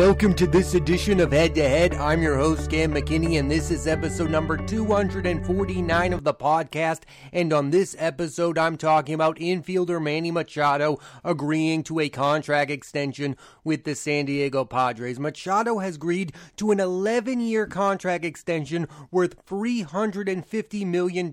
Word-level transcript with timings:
Welcome 0.00 0.32
to 0.36 0.46
this 0.46 0.72
edition 0.72 1.20
of 1.20 1.30
Head 1.30 1.54
to 1.56 1.68
Head. 1.68 1.92
I'm 1.92 2.22
your 2.22 2.38
host, 2.38 2.70
Cam 2.70 2.94
McKinney, 2.94 3.38
and 3.38 3.50
this 3.50 3.70
is 3.70 3.86
episode 3.86 4.30
number 4.30 4.56
249 4.56 6.12
of 6.14 6.24
the 6.24 6.32
podcast. 6.32 7.02
And 7.34 7.52
on 7.52 7.68
this 7.68 7.94
episode, 7.98 8.56
I'm 8.56 8.78
talking 8.78 9.14
about 9.14 9.36
infielder 9.36 10.02
Manny 10.02 10.30
Machado 10.30 10.98
agreeing 11.22 11.82
to 11.82 12.00
a 12.00 12.08
contract 12.08 12.70
extension 12.70 13.36
with 13.62 13.84
the 13.84 13.94
San 13.94 14.24
Diego 14.24 14.64
Padres. 14.64 15.20
Machado 15.20 15.80
has 15.80 15.96
agreed 15.96 16.32
to 16.56 16.70
an 16.70 16.80
11 16.80 17.40
year 17.40 17.66
contract 17.66 18.24
extension 18.24 18.88
worth 19.10 19.44
$350 19.44 20.86
million. 20.86 21.30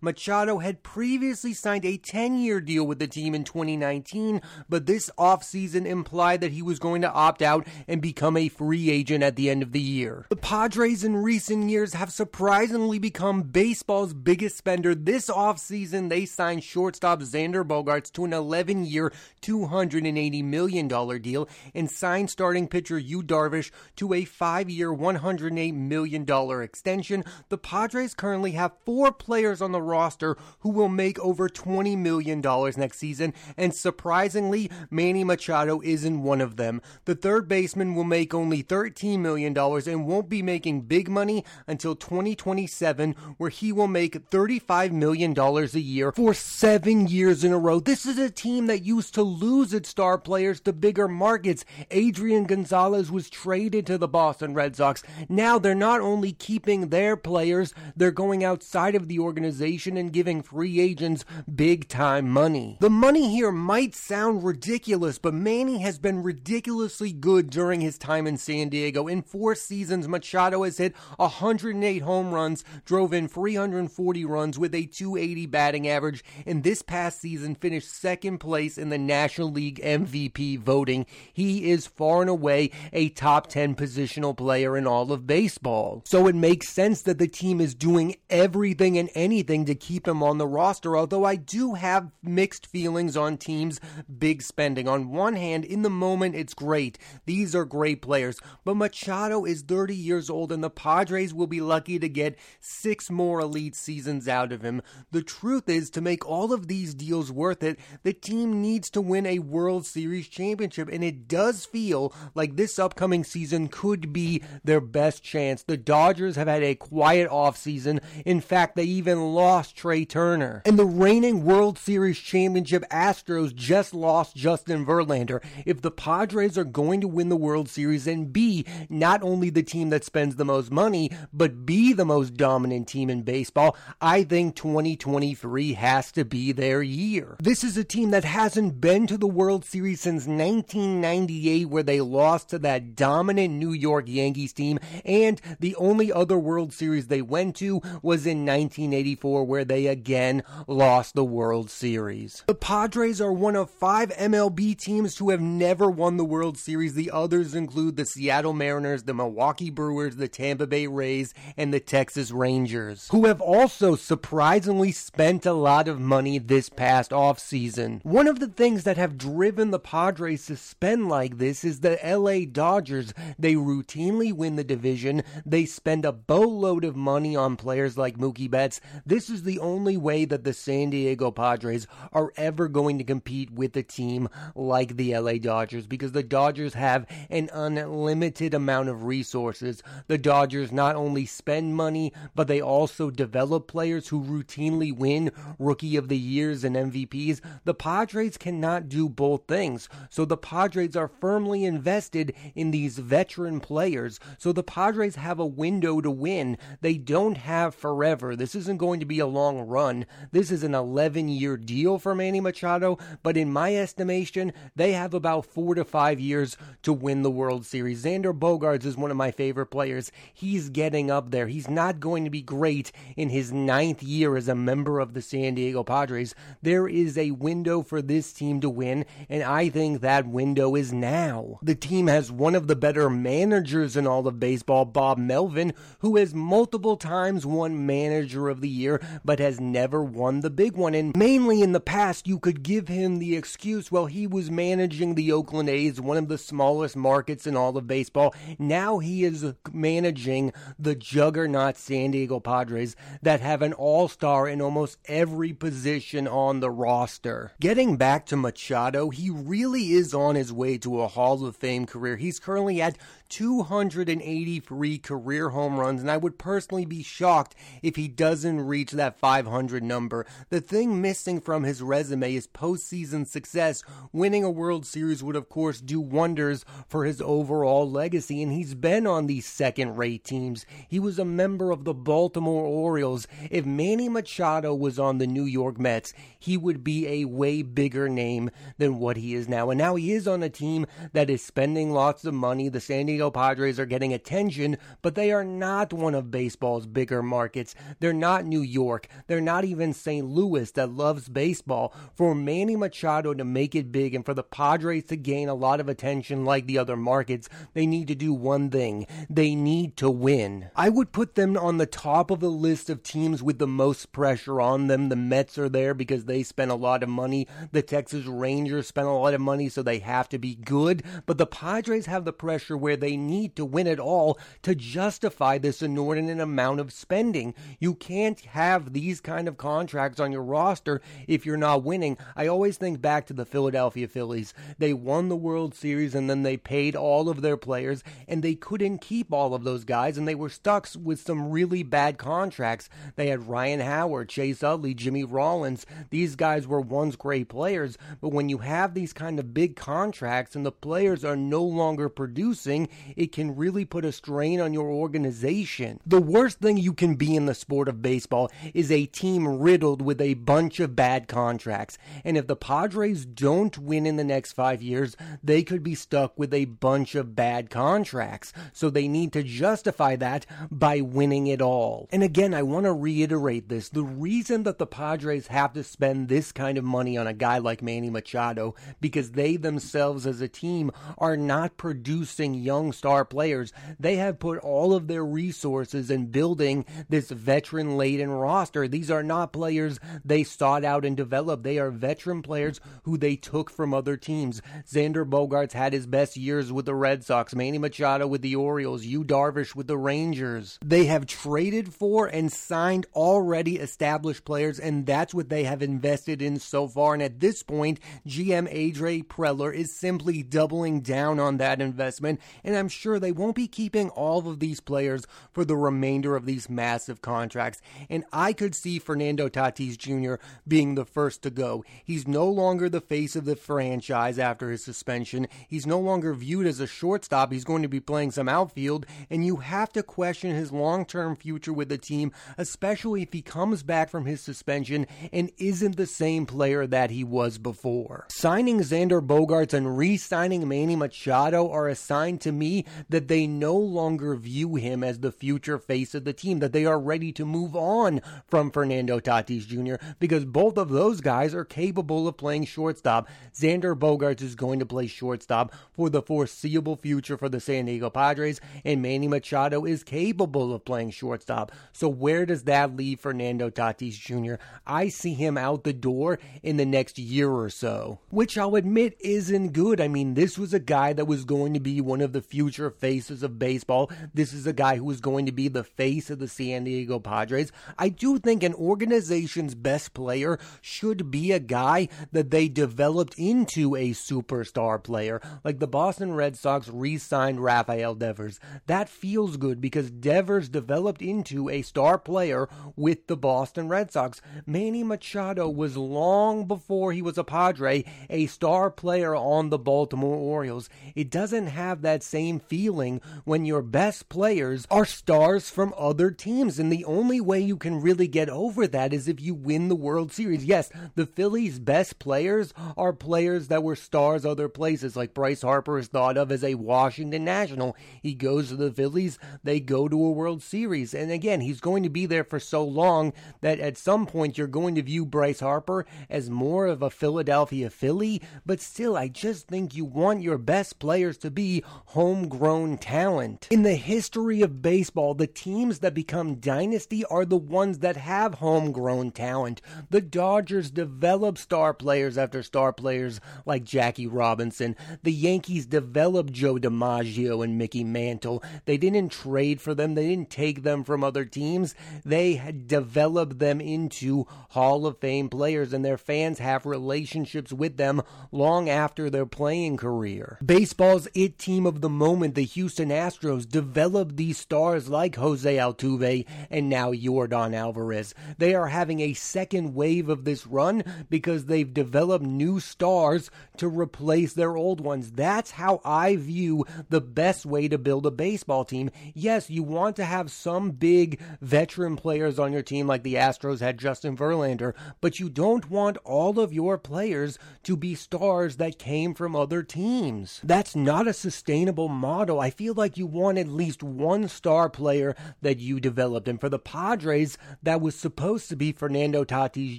Machado 0.00 0.58
had 0.58 0.84
previously 0.84 1.52
signed 1.52 1.84
a 1.84 1.96
10 1.96 2.38
year 2.38 2.60
deal 2.60 2.86
with 2.86 3.00
the 3.00 3.08
team 3.08 3.34
in 3.34 3.42
2019, 3.42 4.40
but 4.68 4.86
this 4.86 5.10
offseason 5.18 5.84
implied 5.84 6.40
that 6.40 6.52
he 6.52 6.62
was 6.62 6.78
going 6.78 7.02
to 7.02 7.12
opt 7.12 7.42
out 7.42 7.66
and 7.88 8.00
become 8.02 8.36
a 8.36 8.48
free 8.48 8.90
agent 8.90 9.24
at 9.24 9.36
the 9.36 9.50
end 9.50 9.62
of 9.62 9.72
the 9.72 9.80
year. 9.80 10.26
The 10.28 10.36
Padres 10.36 11.02
in 11.02 11.16
recent 11.16 11.70
years 11.70 11.94
have 11.94 12.12
surprisingly 12.12 12.98
become 12.98 13.42
baseball's 13.42 14.14
biggest 14.14 14.58
spender. 14.58 14.94
This 14.94 15.28
offseason, 15.28 16.10
they 16.10 16.26
signed 16.26 16.62
shortstop 16.62 17.20
Xander 17.20 17.66
Bogaerts 17.66 18.12
to 18.12 18.24
an 18.24 18.32
11 18.32 18.84
year, 18.84 19.12
$280 19.42 20.44
million 20.44 20.88
deal 21.20 21.48
and 21.74 21.90
signed 21.90 22.30
starting 22.30 22.68
pitcher 22.68 22.98
Yu 22.98 23.22
Darvish 23.22 23.70
to 23.96 24.12
a 24.12 24.24
five 24.24 24.68
year, 24.68 24.90
$108 24.90 25.74
million 25.74 26.62
extension. 26.62 27.24
The 27.48 27.58
Padres 27.58 28.14
currently 28.14 28.52
have 28.52 28.72
four 28.84 29.12
players 29.12 29.62
on 29.62 29.72
the 29.72 29.82
roster 29.82 30.36
who 30.60 30.70
will 30.70 30.88
make 30.88 31.18
over 31.20 31.48
$20 31.48 31.96
million 31.96 32.40
next 32.76 32.98
season, 32.98 33.32
and 33.56 33.74
surprisingly, 33.74 34.70
Manny 34.90 35.24
Machado 35.24 35.80
isn't 35.82 36.22
one 36.22 36.40
of 36.40 36.56
them. 36.56 36.82
The 37.04 37.14
third 37.14 37.48
baseman 37.48 37.77
will 37.78 38.04
make 38.04 38.34
only 38.34 38.62
$13 38.62 39.18
million 39.20 39.56
and 39.56 40.06
won't 40.06 40.28
be 40.28 40.42
making 40.42 40.82
big 40.82 41.08
money 41.08 41.44
until 41.66 41.94
2027, 41.94 43.12
where 43.36 43.50
he 43.50 43.72
will 43.72 43.88
make 43.88 44.30
$35 44.30 44.90
million 44.92 45.38
a 45.38 45.78
year 45.78 46.12
for 46.12 46.34
seven 46.34 47.06
years 47.06 47.44
in 47.44 47.52
a 47.52 47.58
row. 47.58 47.80
This 47.80 48.06
is 48.06 48.18
a 48.18 48.30
team 48.30 48.66
that 48.66 48.84
used 48.84 49.14
to 49.14 49.22
lose 49.22 49.72
its 49.72 49.88
star 49.88 50.18
players 50.18 50.60
to 50.62 50.72
bigger 50.72 51.08
markets. 51.08 51.64
Adrian 51.90 52.44
Gonzalez 52.44 53.10
was 53.10 53.30
traded 53.30 53.86
to 53.86 53.98
the 53.98 54.08
Boston 54.08 54.54
Red 54.54 54.76
Sox. 54.76 55.02
Now 55.28 55.58
they're 55.58 55.74
not 55.74 56.00
only 56.00 56.32
keeping 56.32 56.88
their 56.88 57.16
players, 57.16 57.74
they're 57.96 58.10
going 58.10 58.44
outside 58.44 58.94
of 58.94 59.08
the 59.08 59.18
organization 59.18 59.96
and 59.96 60.12
giving 60.12 60.42
free 60.42 60.80
agents 60.80 61.24
big 61.54 61.88
time 61.88 62.28
money. 62.28 62.76
The 62.80 62.90
money 62.90 63.30
here 63.30 63.52
might 63.52 63.94
sound 63.94 64.44
ridiculous, 64.44 65.18
but 65.18 65.34
Manny 65.34 65.78
has 65.78 65.98
been 65.98 66.22
ridiculously 66.22 67.12
good 67.12 67.50
during 67.58 67.80
his 67.80 67.98
time 67.98 68.24
in 68.28 68.36
San 68.36 68.68
Diego. 68.68 69.08
In 69.08 69.20
four 69.20 69.56
seasons, 69.56 70.06
Machado 70.06 70.62
has 70.62 70.78
hit 70.78 70.94
108 71.16 72.02
home 72.02 72.30
runs, 72.30 72.62
drove 72.84 73.12
in 73.12 73.26
340 73.26 74.24
runs 74.26 74.56
with 74.56 74.72
a 74.76 74.86
280 74.86 75.46
batting 75.46 75.88
average, 75.88 76.22
and 76.46 76.62
this 76.62 76.82
past 76.82 77.20
season 77.20 77.56
finished 77.56 77.90
second 77.90 78.38
place 78.38 78.78
in 78.78 78.90
the 78.90 78.96
National 78.96 79.50
League 79.50 79.80
MVP 79.82 80.60
voting. 80.60 81.04
He 81.32 81.72
is 81.72 81.88
far 81.88 82.20
and 82.20 82.30
away 82.30 82.70
a 82.92 83.08
top 83.08 83.48
10 83.48 83.74
positional 83.74 84.36
player 84.36 84.76
in 84.76 84.86
all 84.86 85.10
of 85.10 85.26
baseball. 85.26 86.02
So 86.06 86.28
it 86.28 86.36
makes 86.36 86.68
sense 86.68 87.02
that 87.02 87.18
the 87.18 87.26
team 87.26 87.60
is 87.60 87.74
doing 87.74 88.14
everything 88.30 88.96
and 88.96 89.10
anything 89.16 89.64
to 89.64 89.74
keep 89.74 90.06
him 90.06 90.22
on 90.22 90.38
the 90.38 90.46
roster, 90.46 90.96
although 90.96 91.24
I 91.24 91.34
do 91.34 91.74
have 91.74 92.12
mixed 92.22 92.68
feelings 92.68 93.16
on 93.16 93.36
teams' 93.36 93.80
big 94.16 94.42
spending. 94.42 94.86
On 94.86 95.10
one 95.10 95.34
hand, 95.34 95.64
in 95.64 95.82
the 95.82 95.90
moment, 95.90 96.36
it's 96.36 96.54
great. 96.54 96.98
These 97.26 97.47
are 97.54 97.58
are 97.58 97.64
great 97.66 98.00
players, 98.00 98.40
but 98.64 98.76
Machado 98.76 99.44
is 99.44 99.62
30 99.62 99.94
years 99.94 100.30
old 100.30 100.52
and 100.52 100.62
the 100.62 100.70
Padres 100.70 101.34
will 101.34 101.46
be 101.46 101.60
lucky 101.60 101.98
to 101.98 102.08
get 102.08 102.38
six 102.60 103.10
more 103.10 103.40
elite 103.40 103.74
seasons 103.74 104.28
out 104.28 104.52
of 104.52 104.62
him. 104.62 104.80
The 105.10 105.22
truth 105.22 105.68
is, 105.68 105.90
to 105.90 106.00
make 106.00 106.26
all 106.26 106.52
of 106.52 106.68
these 106.68 106.94
deals 106.94 107.32
worth 107.32 107.62
it, 107.62 107.78
the 108.04 108.12
team 108.12 108.62
needs 108.62 108.88
to 108.90 109.00
win 109.00 109.26
a 109.26 109.40
World 109.40 109.84
Series 109.84 110.28
championship, 110.28 110.88
and 110.90 111.02
it 111.02 111.26
does 111.26 111.66
feel 111.66 112.14
like 112.34 112.56
this 112.56 112.78
upcoming 112.78 113.24
season 113.24 113.68
could 113.68 114.12
be 114.12 114.42
their 114.62 114.80
best 114.80 115.22
chance. 115.22 115.64
The 115.64 115.76
Dodgers 115.76 116.36
have 116.36 116.48
had 116.48 116.62
a 116.62 116.76
quiet 116.76 117.28
offseason. 117.28 118.00
In 118.24 118.40
fact, 118.40 118.76
they 118.76 118.84
even 118.84 119.34
lost 119.34 119.76
Trea 119.76 120.04
Turner. 120.04 120.62
And 120.64 120.78
the 120.78 120.86
reigning 120.86 121.44
World 121.44 121.78
Series 121.78 122.18
championship 122.18 122.84
Astros 122.90 123.54
just 123.54 123.92
lost 123.92 124.36
Justin 124.36 124.86
Verlander. 124.86 125.42
If 125.66 125.82
the 125.82 125.90
Padres 125.90 126.56
are 126.56 126.64
going 126.64 127.00
to 127.00 127.08
win 127.08 127.28
the 127.28 127.36
World 127.38 127.68
Series 127.68 128.06
and 128.06 128.32
be 128.32 128.66
not 128.88 129.22
only 129.22 129.50
the 129.50 129.62
team 129.62 129.90
that 129.90 130.04
spends 130.04 130.36
the 130.36 130.44
most 130.44 130.70
money, 130.70 131.10
but 131.32 131.64
be 131.64 131.92
the 131.92 132.04
most 132.04 132.34
dominant 132.34 132.88
team 132.88 133.08
in 133.08 133.22
baseball, 133.22 133.76
I 134.00 134.24
think 134.24 134.56
2023 134.56 135.72
has 135.74 136.12
to 136.12 136.24
be 136.24 136.52
their 136.52 136.82
year. 136.82 137.36
This 137.40 137.64
is 137.64 137.76
a 137.76 137.84
team 137.84 138.10
that 138.10 138.24
hasn't 138.24 138.80
been 138.80 139.06
to 139.06 139.16
the 139.16 139.26
World 139.26 139.64
Series 139.64 140.00
since 140.00 140.26
1998, 140.26 141.66
where 141.66 141.82
they 141.82 142.00
lost 142.00 142.50
to 142.50 142.58
that 142.60 142.94
dominant 142.96 143.54
New 143.54 143.72
York 143.72 144.04
Yankees 144.08 144.52
team, 144.52 144.78
and 145.04 145.40
the 145.60 145.76
only 145.76 146.12
other 146.12 146.38
World 146.38 146.72
Series 146.72 147.06
they 147.06 147.22
went 147.22 147.56
to 147.56 147.80
was 148.02 148.26
in 148.26 148.44
1984, 148.44 149.44
where 149.44 149.64
they 149.64 149.86
again 149.86 150.42
lost 150.66 151.14
the 151.14 151.24
World 151.24 151.70
Series. 151.70 152.42
The 152.46 152.54
Padres 152.54 153.20
are 153.20 153.32
one 153.32 153.56
of 153.56 153.70
five 153.70 154.10
MLB 154.10 154.76
teams 154.76 155.18
who 155.18 155.30
have 155.30 155.40
never 155.40 155.90
won 155.90 156.16
the 156.16 156.24
World 156.24 156.58
Series. 156.58 156.94
The 156.94 157.10
other 157.10 157.27
Others 157.28 157.54
include 157.54 157.96
the 157.96 158.06
Seattle 158.06 158.54
Mariners, 158.54 159.02
the 159.02 159.12
Milwaukee 159.12 159.68
Brewers, 159.68 160.16
the 160.16 160.28
Tampa 160.28 160.66
Bay 160.66 160.86
Rays, 160.86 161.34
and 161.58 161.74
the 161.74 161.78
Texas 161.78 162.30
Rangers, 162.30 163.06
who 163.10 163.26
have 163.26 163.42
also 163.42 163.96
surprisingly 163.96 164.92
spent 164.92 165.44
a 165.44 165.52
lot 165.52 165.88
of 165.88 166.00
money 166.00 166.38
this 166.38 166.70
past 166.70 167.10
offseason. 167.10 168.02
One 168.02 168.28
of 168.28 168.40
the 168.40 168.46
things 168.46 168.84
that 168.84 168.96
have 168.96 169.18
driven 169.18 169.72
the 169.72 169.78
Padres 169.78 170.46
to 170.46 170.56
spend 170.56 171.10
like 171.10 171.36
this 171.36 171.64
is 171.64 171.80
the 171.80 171.98
LA 172.02 172.50
Dodgers. 172.50 173.12
They 173.38 173.56
routinely 173.56 174.32
win 174.32 174.56
the 174.56 174.64
division, 174.64 175.22
they 175.44 175.66
spend 175.66 176.06
a 176.06 176.12
boatload 176.12 176.82
of 176.82 176.96
money 176.96 177.36
on 177.36 177.56
players 177.56 177.98
like 177.98 178.16
Mookie 178.16 178.50
Betts. 178.50 178.80
This 179.04 179.28
is 179.28 179.42
the 179.42 179.58
only 179.58 179.98
way 179.98 180.24
that 180.24 180.44
the 180.44 180.54
San 180.54 180.88
Diego 180.88 181.30
Padres 181.30 181.86
are 182.10 182.32
ever 182.38 182.68
going 182.68 182.96
to 182.96 183.04
compete 183.04 183.50
with 183.50 183.76
a 183.76 183.82
team 183.82 184.30
like 184.54 184.96
the 184.96 185.14
LA 185.14 185.34
Dodgers 185.34 185.86
because 185.86 186.12
the 186.12 186.22
Dodgers 186.22 186.72
have 186.72 187.06
an 187.30 187.48
unlimited 187.52 188.54
amount 188.54 188.88
of 188.88 189.04
resources. 189.04 189.82
The 190.06 190.18
Dodgers 190.18 190.72
not 190.72 190.96
only 190.96 191.26
spend 191.26 191.74
money, 191.74 192.12
but 192.34 192.48
they 192.48 192.60
also 192.60 193.10
develop 193.10 193.66
players 193.66 194.08
who 194.08 194.22
routinely 194.22 194.96
win 194.96 195.32
Rookie 195.58 195.96
of 195.96 196.08
the 196.08 196.18
Years 196.18 196.64
and 196.64 196.76
MVPs. 196.76 197.40
The 197.64 197.74
Padres 197.74 198.36
cannot 198.36 198.88
do 198.88 199.08
both 199.08 199.46
things. 199.46 199.88
So 200.10 200.24
the 200.24 200.36
Padres 200.36 200.96
are 200.96 201.08
firmly 201.08 201.64
invested 201.64 202.34
in 202.54 202.70
these 202.70 202.98
veteran 202.98 203.60
players. 203.60 204.20
So 204.38 204.52
the 204.52 204.62
Padres 204.62 205.16
have 205.16 205.38
a 205.38 205.46
window 205.46 206.00
to 206.00 206.10
win. 206.10 206.58
They 206.80 206.98
don't 206.98 207.38
have 207.38 207.74
forever. 207.74 208.36
This 208.36 208.54
isn't 208.54 208.78
going 208.78 209.00
to 209.00 209.06
be 209.06 209.18
a 209.18 209.26
long 209.26 209.60
run. 209.60 210.06
This 210.30 210.50
is 210.50 210.62
an 210.62 210.74
11 210.74 211.28
year 211.28 211.56
deal 211.56 211.98
for 211.98 212.14
Manny 212.14 212.40
Machado, 212.40 212.98
but 213.22 213.36
in 213.36 213.52
my 213.52 213.74
estimation, 213.74 214.52
they 214.76 214.92
have 214.92 215.14
about 215.14 215.46
four 215.46 215.74
to 215.74 215.84
five 215.84 216.20
years 216.20 216.56
to 216.82 216.92
win 216.92 217.07
win 217.08 217.22
the 217.22 217.30
World 217.30 217.64
Series. 217.64 218.04
Xander 218.04 218.38
Bogaerts 218.38 218.84
is 218.84 218.94
one 218.94 219.10
of 219.10 219.16
my 219.16 219.30
favorite 219.30 219.68
players. 219.68 220.12
He's 220.34 220.68
getting 220.68 221.10
up 221.10 221.30
there. 221.30 221.46
He's 221.46 221.70
not 221.70 222.00
going 222.00 222.24
to 222.24 222.30
be 222.30 222.42
great 222.42 222.92
in 223.16 223.30
his 223.30 223.50
ninth 223.50 224.02
year 224.02 224.36
as 224.36 224.46
a 224.46 224.54
member 224.54 225.00
of 225.00 225.14
the 225.14 225.22
San 225.22 225.54
Diego 225.54 225.82
Padres. 225.82 226.34
There 226.60 226.86
is 226.86 227.16
a 227.16 227.30
window 227.30 227.80
for 227.80 228.02
this 228.02 228.30
team 228.34 228.60
to 228.60 228.68
win, 228.68 229.06
and 229.30 229.42
I 229.42 229.70
think 229.70 230.02
that 230.02 230.28
window 230.28 230.74
is 230.74 230.92
now. 230.92 231.58
The 231.62 231.74
team 231.74 232.08
has 232.08 232.30
one 232.30 232.54
of 232.54 232.66
the 232.66 232.76
better 232.76 233.08
managers 233.08 233.96
in 233.96 234.06
all 234.06 234.28
of 234.28 234.38
baseball, 234.38 234.84
Bob 234.84 235.16
Melvin, 235.16 235.72
who 236.00 236.16
has 236.16 236.34
multiple 236.34 236.98
times 236.98 237.46
won 237.46 237.86
Manager 237.86 238.50
of 238.50 238.60
the 238.60 238.68
Year, 238.68 239.00
but 239.24 239.38
has 239.38 239.58
never 239.58 240.04
won 240.04 240.40
the 240.40 240.50
big 240.50 240.76
one. 240.76 240.94
And 240.94 241.16
mainly 241.16 241.62
in 241.62 241.72
the 241.72 241.80
past, 241.80 242.28
you 242.28 242.38
could 242.38 242.62
give 242.62 242.88
him 242.88 243.18
the 243.18 243.34
excuse, 243.34 243.90
well, 243.90 244.04
he 244.04 244.26
was 244.26 244.50
managing 244.50 245.14
the 245.14 245.32
Oakland 245.32 245.70
A's, 245.70 246.02
one 246.02 246.18
of 246.18 246.28
the 246.28 246.36
smallest 246.36 246.97
markets 246.98 247.46
in 247.46 247.56
all 247.56 247.76
of 247.76 247.86
baseball. 247.86 248.34
Now 248.58 248.98
he 248.98 249.24
is 249.24 249.54
managing 249.72 250.52
the 250.78 250.94
juggernaut 250.94 251.76
San 251.76 252.10
Diego 252.10 252.40
Padres 252.40 252.96
that 253.22 253.40
have 253.40 253.62
an 253.62 253.72
all 253.72 254.08
star 254.08 254.48
in 254.48 254.60
almost 254.60 254.98
every 255.06 255.52
position 255.52 256.28
on 256.28 256.60
the 256.60 256.70
roster. 256.70 257.52
Getting 257.60 257.96
back 257.96 258.26
to 258.26 258.36
Machado, 258.36 259.10
he 259.10 259.30
really 259.30 259.92
is 259.92 260.14
on 260.14 260.34
his 260.34 260.52
way 260.52 260.78
to 260.78 261.00
a 261.00 261.08
Hall 261.08 261.44
of 261.44 261.56
Fame 261.56 261.86
career. 261.86 262.16
He's 262.16 262.38
currently 262.38 262.80
at 262.82 262.98
283 263.28 264.98
career 264.98 265.50
home 265.50 265.78
runs, 265.78 266.00
and 266.00 266.10
I 266.10 266.16
would 266.16 266.38
personally 266.38 266.86
be 266.86 267.02
shocked 267.02 267.54
if 267.82 267.96
he 267.96 268.08
doesn't 268.08 268.60
reach 268.60 268.92
that 268.92 269.18
500 269.18 269.82
number. 269.82 270.26
The 270.50 270.60
thing 270.60 271.02
missing 271.02 271.40
from 271.40 271.64
his 271.64 271.82
resume 271.82 272.34
is 272.34 272.46
postseason 272.46 273.26
success. 273.26 273.82
Winning 274.12 274.44
a 274.44 274.50
World 274.50 274.86
Series 274.86 275.22
would, 275.22 275.36
of 275.36 275.48
course, 275.48 275.80
do 275.80 276.00
wonders 276.00 276.64
for 276.88 277.04
his 277.04 277.20
overall 277.20 277.90
legacy, 277.90 278.42
and 278.42 278.52
he's 278.52 278.74
been 278.74 279.06
on 279.06 279.26
these 279.26 279.46
second 279.46 279.96
rate 279.96 280.24
teams. 280.24 280.64
He 280.88 280.98
was 280.98 281.18
a 281.18 281.24
member 281.24 281.70
of 281.70 281.84
the 281.84 281.94
Baltimore 281.94 282.64
Orioles. 282.64 283.26
If 283.50 283.66
Manny 283.66 284.08
Machado 284.08 284.74
was 284.74 284.98
on 284.98 285.18
the 285.18 285.26
New 285.26 285.44
York 285.44 285.78
Mets, 285.78 286.14
he 286.38 286.56
would 286.56 286.82
be 286.82 287.06
a 287.06 287.24
way 287.26 287.62
bigger 287.62 288.08
name 288.08 288.50
than 288.78 288.98
what 288.98 289.16
he 289.16 289.34
is 289.34 289.48
now. 289.48 289.70
And 289.70 289.78
now 289.78 289.96
he 289.96 290.12
is 290.12 290.26
on 290.26 290.42
a 290.42 290.48
team 290.48 290.86
that 291.12 291.28
is 291.28 291.44
spending 291.44 291.92
lots 291.92 292.24
of 292.24 292.34
money. 292.34 292.68
The 292.68 292.80
San 292.80 293.06
Diego 293.06 293.17
Diego 293.18 293.32
Padres 293.32 293.80
are 293.80 293.84
getting 293.84 294.14
attention, 294.14 294.78
but 295.02 295.16
they 295.16 295.32
are 295.32 295.42
not 295.42 295.92
one 295.92 296.14
of 296.14 296.30
baseball's 296.30 296.86
bigger 296.86 297.20
markets. 297.20 297.74
They're 297.98 298.12
not 298.12 298.46
New 298.46 298.60
York. 298.60 299.08
They're 299.26 299.40
not 299.40 299.64
even 299.64 299.92
St. 299.92 300.24
Louis 300.24 300.70
that 300.70 300.92
loves 300.92 301.28
baseball. 301.28 301.92
For 302.14 302.32
Manny 302.32 302.76
Machado 302.76 303.34
to 303.34 303.42
make 303.42 303.74
it 303.74 303.90
big 303.90 304.14
and 304.14 304.24
for 304.24 304.34
the 304.34 304.44
Padres 304.44 305.06
to 305.06 305.16
gain 305.16 305.48
a 305.48 305.54
lot 305.54 305.80
of 305.80 305.88
attention 305.88 306.44
like 306.44 306.66
the 306.68 306.78
other 306.78 306.96
markets, 306.96 307.48
they 307.74 307.86
need 307.86 308.06
to 308.06 308.14
do 308.14 308.32
one 308.32 308.70
thing. 308.70 309.04
They 309.28 309.56
need 309.56 309.96
to 309.96 310.08
win. 310.08 310.70
I 310.76 310.88
would 310.88 311.10
put 311.10 311.34
them 311.34 311.56
on 311.56 311.78
the 311.78 311.86
top 311.86 312.30
of 312.30 312.38
the 312.38 312.52
list 312.52 312.88
of 312.88 313.02
teams 313.02 313.42
with 313.42 313.58
the 313.58 313.66
most 313.66 314.12
pressure 314.12 314.60
on 314.60 314.86
them. 314.86 315.08
The 315.08 315.16
Mets 315.16 315.58
are 315.58 315.68
there 315.68 315.92
because 315.92 316.26
they 316.26 316.44
spent 316.44 316.70
a 316.70 316.76
lot 316.76 317.02
of 317.02 317.08
money. 317.08 317.48
The 317.72 317.82
Texas 317.82 318.26
Rangers 318.26 318.86
spent 318.86 319.08
a 319.08 319.10
lot 319.10 319.34
of 319.34 319.40
money, 319.40 319.68
so 319.68 319.82
they 319.82 319.98
have 319.98 320.28
to 320.28 320.38
be 320.38 320.54
good. 320.54 321.02
But 321.26 321.38
the 321.38 321.46
Padres 321.46 322.06
have 322.06 322.24
the 322.24 322.32
pressure 322.32 322.76
where 322.76 322.96
they 322.96 323.07
they 323.08 323.16
need 323.16 323.56
to 323.56 323.64
win 323.64 323.86
it 323.86 323.98
all 323.98 324.38
to 324.60 324.74
justify 324.74 325.56
this 325.56 325.80
inordinate 325.80 326.40
amount 326.40 326.78
of 326.78 326.92
spending. 326.92 327.54
You 327.78 327.94
can't 327.94 328.38
have 328.40 328.92
these 328.92 329.22
kind 329.22 329.48
of 329.48 329.56
contracts 329.56 330.20
on 330.20 330.30
your 330.30 330.42
roster 330.42 331.00
if 331.26 331.46
you're 331.46 331.56
not 331.56 331.84
winning. 331.84 332.18
I 332.36 332.48
always 332.48 332.76
think 332.76 333.00
back 333.00 333.26
to 333.28 333.32
the 333.32 333.46
Philadelphia 333.46 334.08
Phillies. 334.08 334.52
They 334.76 334.92
won 334.92 335.30
the 335.30 335.36
World 335.36 335.74
Series 335.74 336.14
and 336.14 336.28
then 336.28 336.42
they 336.42 336.58
paid 336.58 336.94
all 336.94 337.30
of 337.30 337.40
their 337.40 337.56
players 337.56 338.04
and 338.28 338.42
they 338.42 338.54
couldn't 338.54 338.98
keep 338.98 339.32
all 339.32 339.54
of 339.54 339.64
those 339.64 339.84
guys 339.84 340.18
and 340.18 340.28
they 340.28 340.34
were 340.34 340.50
stuck 340.50 340.86
with 341.02 341.18
some 341.18 341.50
really 341.50 341.82
bad 341.82 342.18
contracts. 342.18 342.90
They 343.16 343.28
had 343.28 343.48
Ryan 343.48 343.80
Howard, 343.80 344.28
Chase 344.28 344.62
Utley, 344.62 344.92
Jimmy 344.92 345.24
Rollins. 345.24 345.86
These 346.10 346.36
guys 346.36 346.66
were 346.66 346.82
once 346.82 347.16
great 347.16 347.48
players, 347.48 347.96
but 348.20 348.34
when 348.34 348.50
you 348.50 348.58
have 348.58 348.92
these 348.92 349.14
kind 349.14 349.38
of 349.38 349.54
big 349.54 349.76
contracts 349.76 350.54
and 350.54 350.66
the 350.66 350.72
players 350.72 351.24
are 351.24 351.36
no 351.36 351.62
longer 351.62 352.10
producing, 352.10 352.86
it 353.16 353.32
can 353.32 353.56
really 353.56 353.84
put 353.84 354.04
a 354.04 354.12
strain 354.12 354.60
on 354.60 354.72
your 354.72 354.90
organization. 354.90 356.00
The 356.06 356.20
worst 356.20 356.58
thing 356.58 356.76
you 356.76 356.92
can 356.92 357.14
be 357.14 357.36
in 357.36 357.46
the 357.46 357.54
sport 357.54 357.88
of 357.88 358.02
baseball 358.02 358.50
is 358.74 358.90
a 358.90 359.06
team 359.06 359.60
riddled 359.60 360.02
with 360.02 360.20
a 360.20 360.34
bunch 360.34 360.80
of 360.80 360.96
bad 360.96 361.28
contracts. 361.28 361.98
And 362.24 362.36
if 362.36 362.46
the 362.46 362.56
Padres 362.56 363.24
don't 363.24 363.76
win 363.78 364.06
in 364.06 364.16
the 364.16 364.24
next 364.24 364.52
five 364.52 364.82
years, 364.82 365.16
they 365.42 365.62
could 365.62 365.82
be 365.82 365.94
stuck 365.94 366.38
with 366.38 366.52
a 366.54 366.66
bunch 366.66 367.14
of 367.14 367.34
bad 367.34 367.70
contracts. 367.70 368.52
So 368.72 368.90
they 368.90 369.08
need 369.08 369.32
to 369.32 369.42
justify 369.42 370.16
that 370.16 370.46
by 370.70 371.00
winning 371.00 371.46
it 371.46 371.62
all. 371.62 372.08
And 372.10 372.22
again, 372.22 372.54
I 372.54 372.62
want 372.62 372.84
to 372.86 372.92
reiterate 372.92 373.68
this. 373.68 373.88
The 373.88 374.02
reason 374.02 374.62
that 374.64 374.78
the 374.78 374.86
Padres 374.86 375.48
have 375.48 375.72
to 375.74 375.84
spend 375.84 376.28
this 376.28 376.52
kind 376.52 376.78
of 376.78 376.84
money 376.84 377.16
on 377.16 377.26
a 377.26 377.32
guy 377.32 377.58
like 377.58 377.82
Manny 377.82 378.10
Machado 378.10 378.74
because 379.00 379.32
they 379.32 379.56
themselves 379.56 380.26
as 380.26 380.40
a 380.40 380.48
team 380.48 380.90
are 381.16 381.36
not 381.36 381.76
producing 381.76 382.54
young 382.54 382.87
young 382.88 382.92
star 382.92 383.24
players. 383.24 383.72
They 384.00 384.16
have 384.16 384.38
put 384.38 384.58
all 384.58 384.94
of 384.94 385.08
their 385.08 385.24
resources 385.24 386.10
in 386.10 386.26
building 386.26 386.86
this 387.08 387.30
veteran 387.30 387.98
laden 387.98 388.30
roster. 388.30 388.88
These 388.88 389.10
are 389.10 389.22
not 389.22 389.52
players 389.52 390.00
they 390.24 390.42
sought 390.42 390.84
out 390.84 391.04
and 391.04 391.16
developed. 391.16 391.64
They 391.64 391.78
are 391.78 391.90
veteran 391.90 392.40
players 392.42 392.80
who 393.02 393.18
they 393.18 393.36
took 393.36 393.70
from 393.70 393.92
other 393.92 394.16
teams. 394.16 394.62
Xander 394.86 395.28
Bogaerts 395.28 395.72
had 395.72 395.92
his 395.92 396.06
best 396.06 396.36
years 396.36 396.72
with 396.72 396.86
the 396.86 396.94
Red 396.94 397.24
Sox, 397.24 397.54
Manny 397.54 397.78
Machado 397.78 398.26
with 398.26 398.40
the 398.40 398.56
Orioles, 398.56 399.04
Yu 399.04 399.22
Darvish 399.22 399.74
with 399.74 399.86
the 399.86 399.98
Rangers. 399.98 400.78
They 400.82 401.04
have 401.06 401.26
traded 401.26 401.92
for 401.92 402.26
and 402.26 402.50
signed 402.50 403.06
already 403.14 403.76
established 403.76 404.44
players, 404.44 404.78
and 404.78 405.04
that's 405.04 405.34
what 405.34 405.50
they 405.50 405.64
have 405.64 405.82
invested 405.82 406.40
in 406.40 406.58
so 406.58 406.88
far. 406.88 407.12
And 407.12 407.22
at 407.22 407.40
this 407.40 407.62
point, 407.62 408.00
GM 408.26 408.72
AJ 408.72 409.26
Preller 409.26 409.74
is 409.74 409.94
simply 409.94 410.42
doubling 410.42 411.00
down 411.00 411.38
on 411.38 411.58
that 411.58 411.82
investment 411.82 412.40
and 412.64 412.76
I'm 412.78 412.88
sure 412.88 413.18
they 413.18 413.32
won't 413.32 413.56
be 413.56 413.68
keeping 413.68 414.08
all 414.10 414.48
of 414.48 414.60
these 414.60 414.80
players 414.80 415.26
for 415.52 415.64
the 415.64 415.76
remainder 415.76 416.36
of 416.36 416.46
these 416.46 416.70
massive 416.70 417.20
contracts. 417.20 417.82
And 418.08 418.24
I 418.32 418.52
could 418.52 418.74
see 418.74 418.98
Fernando 418.98 419.48
Tatis 419.48 419.98
Jr. 419.98 420.42
being 420.66 420.94
the 420.94 421.04
first 421.04 421.42
to 421.42 421.50
go. 421.50 421.84
He's 422.04 422.26
no 422.26 422.46
longer 422.46 422.88
the 422.88 423.00
face 423.00 423.36
of 423.36 423.44
the 423.44 423.56
franchise 423.56 424.38
after 424.38 424.70
his 424.70 424.84
suspension. 424.84 425.48
He's 425.68 425.86
no 425.86 425.98
longer 425.98 426.34
viewed 426.34 426.66
as 426.66 426.80
a 426.80 426.86
shortstop. 426.86 427.52
He's 427.52 427.64
going 427.64 427.82
to 427.82 427.88
be 427.88 428.00
playing 428.00 428.30
some 428.30 428.48
outfield, 428.48 429.06
and 429.28 429.44
you 429.44 429.56
have 429.56 429.92
to 429.92 430.02
question 430.02 430.54
his 430.54 430.72
long 430.72 431.04
term 431.04 431.36
future 431.36 431.72
with 431.72 431.88
the 431.88 431.98
team, 431.98 432.32
especially 432.56 433.22
if 433.22 433.32
he 433.32 433.42
comes 433.42 433.82
back 433.82 434.10
from 434.10 434.26
his 434.26 434.40
suspension 434.40 435.06
and 435.32 435.50
isn't 435.58 435.96
the 435.96 436.06
same 436.06 436.46
player 436.46 436.86
that 436.86 437.10
he 437.10 437.24
was 437.24 437.58
before. 437.58 438.26
Signing 438.30 438.80
Xander 438.80 439.24
Bogaerts 439.24 439.74
and 439.74 439.98
re 439.98 440.16
signing 440.16 440.68
Manny 440.68 440.96
Machado 440.96 441.70
are 441.70 441.88
a 441.88 441.94
sign 441.94 442.38
to 442.38 442.52
me 442.52 442.67
that 443.08 443.28
they 443.28 443.46
no 443.46 443.76
longer 443.76 444.34
view 444.36 444.76
him 444.76 445.02
as 445.02 445.20
the 445.20 445.32
future 445.32 445.78
face 445.78 446.14
of 446.14 446.24
the 446.24 446.32
team, 446.32 446.58
that 446.60 446.72
they 446.72 446.84
are 446.84 447.00
ready 447.00 447.32
to 447.32 447.44
move 447.44 447.74
on 447.74 448.20
from 448.46 448.70
Fernando 448.70 449.20
Tatis 449.20 449.66
Jr. 449.66 450.02
because 450.18 450.44
both 450.44 450.76
of 450.76 450.88
those 450.88 451.20
guys 451.20 451.54
are 451.54 451.64
capable 451.64 452.28
of 452.28 452.36
playing 452.36 452.64
shortstop. 452.64 453.28
Xander 453.54 453.98
Bogaerts 453.98 454.42
is 454.42 454.54
going 454.54 454.78
to 454.78 454.86
play 454.86 455.06
shortstop 455.06 455.74
for 455.92 456.10
the 456.10 456.22
foreseeable 456.22 456.96
future 456.96 457.36
for 457.36 457.48
the 457.48 457.60
San 457.60 457.86
Diego 457.86 458.10
Padres, 458.10 458.60
and 458.84 459.02
Manny 459.02 459.28
Machado 459.28 459.84
is 459.84 460.02
capable 460.02 460.72
of 460.74 460.84
playing 460.84 461.10
shortstop. 461.10 461.72
So 461.92 462.08
where 462.08 462.46
does 462.46 462.64
that 462.64 462.96
leave 462.96 463.20
Fernando 463.20 463.70
Tatis 463.70 464.18
Jr.? 464.18 464.62
I 464.86 465.08
see 465.08 465.34
him 465.34 465.56
out 465.58 465.84
the 465.84 465.92
door 465.92 466.38
in 466.62 466.76
the 466.76 466.86
next 466.86 467.18
year 467.18 467.50
or 467.50 467.70
so, 467.70 468.20
which 468.30 468.56
I'll 468.56 468.76
admit 468.76 469.16
isn't 469.20 469.72
good. 469.72 470.00
I 470.00 470.08
mean, 470.08 470.34
this 470.34 470.58
was 470.58 470.74
a 470.74 470.78
guy 470.80 471.12
that 471.12 471.26
was 471.26 471.44
going 471.44 471.74
to 471.74 471.80
be 471.80 472.00
one 472.00 472.20
of 472.20 472.32
the 472.32 472.42
future 472.48 472.90
faces 472.90 473.42
of 473.42 473.58
baseball. 473.58 474.10
This 474.32 474.52
is 474.52 474.66
a 474.66 474.72
guy 474.72 474.96
who 474.96 475.10
is 475.10 475.20
going 475.20 475.46
to 475.46 475.52
be 475.52 475.68
the 475.68 475.84
face 475.84 476.30
of 476.30 476.38
the 476.38 476.48
San 476.48 476.84
Diego 476.84 477.18
Padres. 477.18 477.70
I 477.98 478.08
do 478.08 478.38
think 478.38 478.62
an 478.62 478.74
organization's 478.74 479.74
best 479.74 480.14
player 480.14 480.58
should 480.80 481.30
be 481.30 481.52
a 481.52 481.60
guy 481.60 482.08
that 482.32 482.50
they 482.50 482.68
developed 482.68 483.34
into 483.36 483.94
a 483.94 484.10
superstar 484.10 485.02
player, 485.02 485.40
like 485.64 485.78
the 485.78 485.86
Boston 485.86 486.32
Red 486.32 486.56
Sox 486.56 486.88
re 486.88 487.18
signed 487.18 487.62
Rafael 487.62 488.14
Devers. 488.14 488.58
That 488.86 489.08
feels 489.08 489.56
good 489.56 489.80
because 489.80 490.10
Devers 490.10 490.68
developed 490.68 491.20
into 491.20 491.68
a 491.68 491.82
star 491.82 492.18
player 492.18 492.68
with 492.96 493.26
the 493.26 493.36
Boston 493.36 493.88
Red 493.88 494.10
Sox. 494.10 494.40
Manny 494.66 495.04
Machado 495.04 495.68
was 495.68 495.96
long 495.96 496.66
before 496.66 497.12
he 497.12 497.20
was 497.22 497.36
a 497.36 497.44
Padre, 497.44 498.04
a 498.30 498.46
star 498.46 498.90
player 498.90 499.36
on 499.36 499.68
the 499.68 499.78
Baltimore 499.78 500.36
Orioles. 500.36 500.88
It 501.14 501.30
doesn't 501.30 501.66
have 501.66 502.02
that 502.02 502.22
same 502.22 502.37
same 502.38 502.60
feeling 502.60 503.20
when 503.44 503.64
your 503.64 503.82
best 503.82 504.28
players 504.28 504.86
are 504.92 505.04
stars 505.04 505.68
from 505.70 505.92
other 505.98 506.30
teams. 506.30 506.78
And 506.78 506.92
the 506.92 507.04
only 507.04 507.40
way 507.40 507.58
you 507.58 507.76
can 507.76 508.00
really 508.00 508.28
get 508.28 508.48
over 508.48 508.86
that 508.86 509.12
is 509.12 509.26
if 509.26 509.40
you 509.40 509.54
win 509.54 509.88
the 509.88 509.96
World 509.96 510.30
Series. 510.30 510.64
Yes, 510.64 510.88
the 511.16 511.26
Phillies' 511.26 511.80
best 511.80 512.20
players 512.20 512.72
are 512.96 513.12
players 513.12 513.66
that 513.66 513.82
were 513.82 513.96
stars 513.96 514.46
other 514.46 514.68
places, 514.68 515.16
like 515.16 515.34
Bryce 515.34 515.62
Harper 515.62 515.98
is 515.98 516.06
thought 516.06 516.36
of 516.36 516.52
as 516.52 516.62
a 516.62 516.76
Washington 516.76 517.44
National. 517.44 517.96
He 518.22 518.34
goes 518.34 518.68
to 518.68 518.76
the 518.76 518.92
Phillies, 518.92 519.36
they 519.64 519.80
go 519.80 520.06
to 520.06 520.24
a 520.24 520.30
World 520.30 520.62
Series. 520.62 521.14
And 521.14 521.32
again, 521.32 521.60
he's 521.60 521.80
going 521.80 522.04
to 522.04 522.08
be 522.08 522.24
there 522.24 522.44
for 522.44 522.60
so 522.60 522.84
long 522.84 523.32
that 523.62 523.80
at 523.80 523.98
some 523.98 524.26
point 524.26 524.56
you're 524.56 524.68
going 524.68 524.94
to 524.94 525.02
view 525.02 525.26
Bryce 525.26 525.58
Harper 525.58 526.06
as 526.30 526.48
more 526.48 526.86
of 526.86 527.02
a 527.02 527.10
Philadelphia 527.10 527.90
Philly. 527.90 528.40
But 528.64 528.80
still, 528.80 529.16
I 529.16 529.26
just 529.26 529.66
think 529.66 529.96
you 529.96 530.04
want 530.04 530.42
your 530.42 530.58
best 530.58 531.00
players 531.00 531.36
to 531.38 531.50
be 531.50 531.82
home 532.06 532.27
homegrown 532.28 532.98
talent. 532.98 533.66
In 533.70 533.84
the 533.84 533.94
history 533.94 534.60
of 534.60 534.82
baseball, 534.82 535.32
the 535.32 535.46
teams 535.46 536.00
that 536.00 536.12
become 536.12 536.56
dynasty 536.56 537.24
are 537.24 537.46
the 537.46 537.56
ones 537.56 538.00
that 538.00 538.18
have 538.18 538.56
homegrown 538.56 539.30
talent. 539.30 539.80
The 540.10 540.20
Dodgers 540.20 540.90
develop 540.90 541.56
star 541.56 541.94
players 541.94 542.36
after 542.36 542.62
star 542.62 542.92
players 542.92 543.40
like 543.64 543.82
Jackie 543.82 544.26
Robinson. 544.26 544.94
The 545.22 545.32
Yankees 545.32 545.86
developed 545.86 546.52
Joe 546.52 546.74
DiMaggio 546.74 547.64
and 547.64 547.78
Mickey 547.78 548.04
Mantle. 548.04 548.62
They 548.84 548.98
didn't 548.98 549.30
trade 549.30 549.80
for 549.80 549.94
them, 549.94 550.14
they 550.14 550.28
didn't 550.28 550.50
take 550.50 550.82
them 550.82 551.04
from 551.04 551.24
other 551.24 551.46
teams. 551.46 551.94
They 552.26 552.56
had 552.56 552.86
developed 552.86 553.58
them 553.58 553.80
into 553.80 554.44
Hall 554.70 555.06
of 555.06 555.16
Fame 555.16 555.48
players, 555.48 555.94
and 555.94 556.04
their 556.04 556.18
fans 556.18 556.58
have 556.58 556.84
relationships 556.84 557.72
with 557.72 557.96
them 557.96 558.20
long 558.52 558.90
after 558.90 559.30
their 559.30 559.46
playing 559.46 559.96
career. 559.96 560.58
Baseball's 560.62 561.26
it 561.34 561.58
team 561.58 561.86
of 561.86 562.02
the 562.02 562.17
moment, 562.18 562.56
the 562.56 562.64
Houston 562.64 563.10
Astros, 563.10 563.66
developed 563.66 564.36
these 564.36 564.58
stars 564.58 565.08
like 565.08 565.36
Jose 565.36 565.76
Altuve 565.76 566.44
and 566.68 566.88
now 566.88 567.12
Yordan 567.12 567.74
Alvarez. 567.74 568.34
They 568.58 568.74
are 568.74 568.88
having 568.88 569.20
a 569.20 569.34
second 569.34 569.94
wave 569.94 570.28
of 570.28 570.44
this 570.44 570.66
run 570.66 571.04
because 571.30 571.66
they've 571.66 571.94
developed 571.94 572.44
new 572.44 572.80
stars 572.80 573.50
to 573.76 573.88
replace 573.88 574.52
their 574.52 574.76
old 574.76 575.00
ones. 575.00 575.30
That's 575.30 575.70
how 575.70 576.00
I 576.04 576.34
view 576.34 576.84
the 577.08 577.20
best 577.20 577.64
way 577.64 577.86
to 577.86 577.96
build 577.96 578.26
a 578.26 578.32
baseball 578.32 578.84
team. 578.84 579.10
Yes, 579.32 579.70
you 579.70 579.84
want 579.84 580.16
to 580.16 580.24
have 580.24 580.50
some 580.50 580.90
big 580.90 581.40
veteran 581.60 582.16
players 582.16 582.58
on 582.58 582.72
your 582.72 582.82
team 582.82 583.06
like 583.06 583.22
the 583.22 583.36
Astros 583.36 583.78
had 583.78 583.96
Justin 583.96 584.36
Verlander, 584.36 584.94
but 585.20 585.38
you 585.38 585.48
don't 585.48 585.88
want 585.88 586.16
all 586.24 586.58
of 586.58 586.72
your 586.72 586.98
players 586.98 587.58
to 587.84 587.96
be 587.96 588.16
stars 588.16 588.76
that 588.76 588.98
came 588.98 589.34
from 589.34 589.54
other 589.54 589.84
teams. 589.84 590.60
That's 590.64 590.96
not 590.96 591.28
a 591.28 591.32
sustainable 591.32 592.07
model. 592.08 592.60
I 592.60 592.70
feel 592.70 592.94
like 592.94 593.16
you 593.16 593.26
want 593.26 593.58
at 593.58 593.68
least 593.68 594.02
one 594.02 594.48
star 594.48 594.88
player 594.88 595.36
that 595.62 595.78
you 595.78 596.00
developed. 596.00 596.48
And 596.48 596.60
for 596.60 596.68
the 596.68 596.78
Padres, 596.78 597.58
that 597.82 598.00
was 598.00 598.14
supposed 598.14 598.68
to 598.70 598.76
be 598.76 598.92
Fernando 598.92 599.44
Tatis 599.44 599.98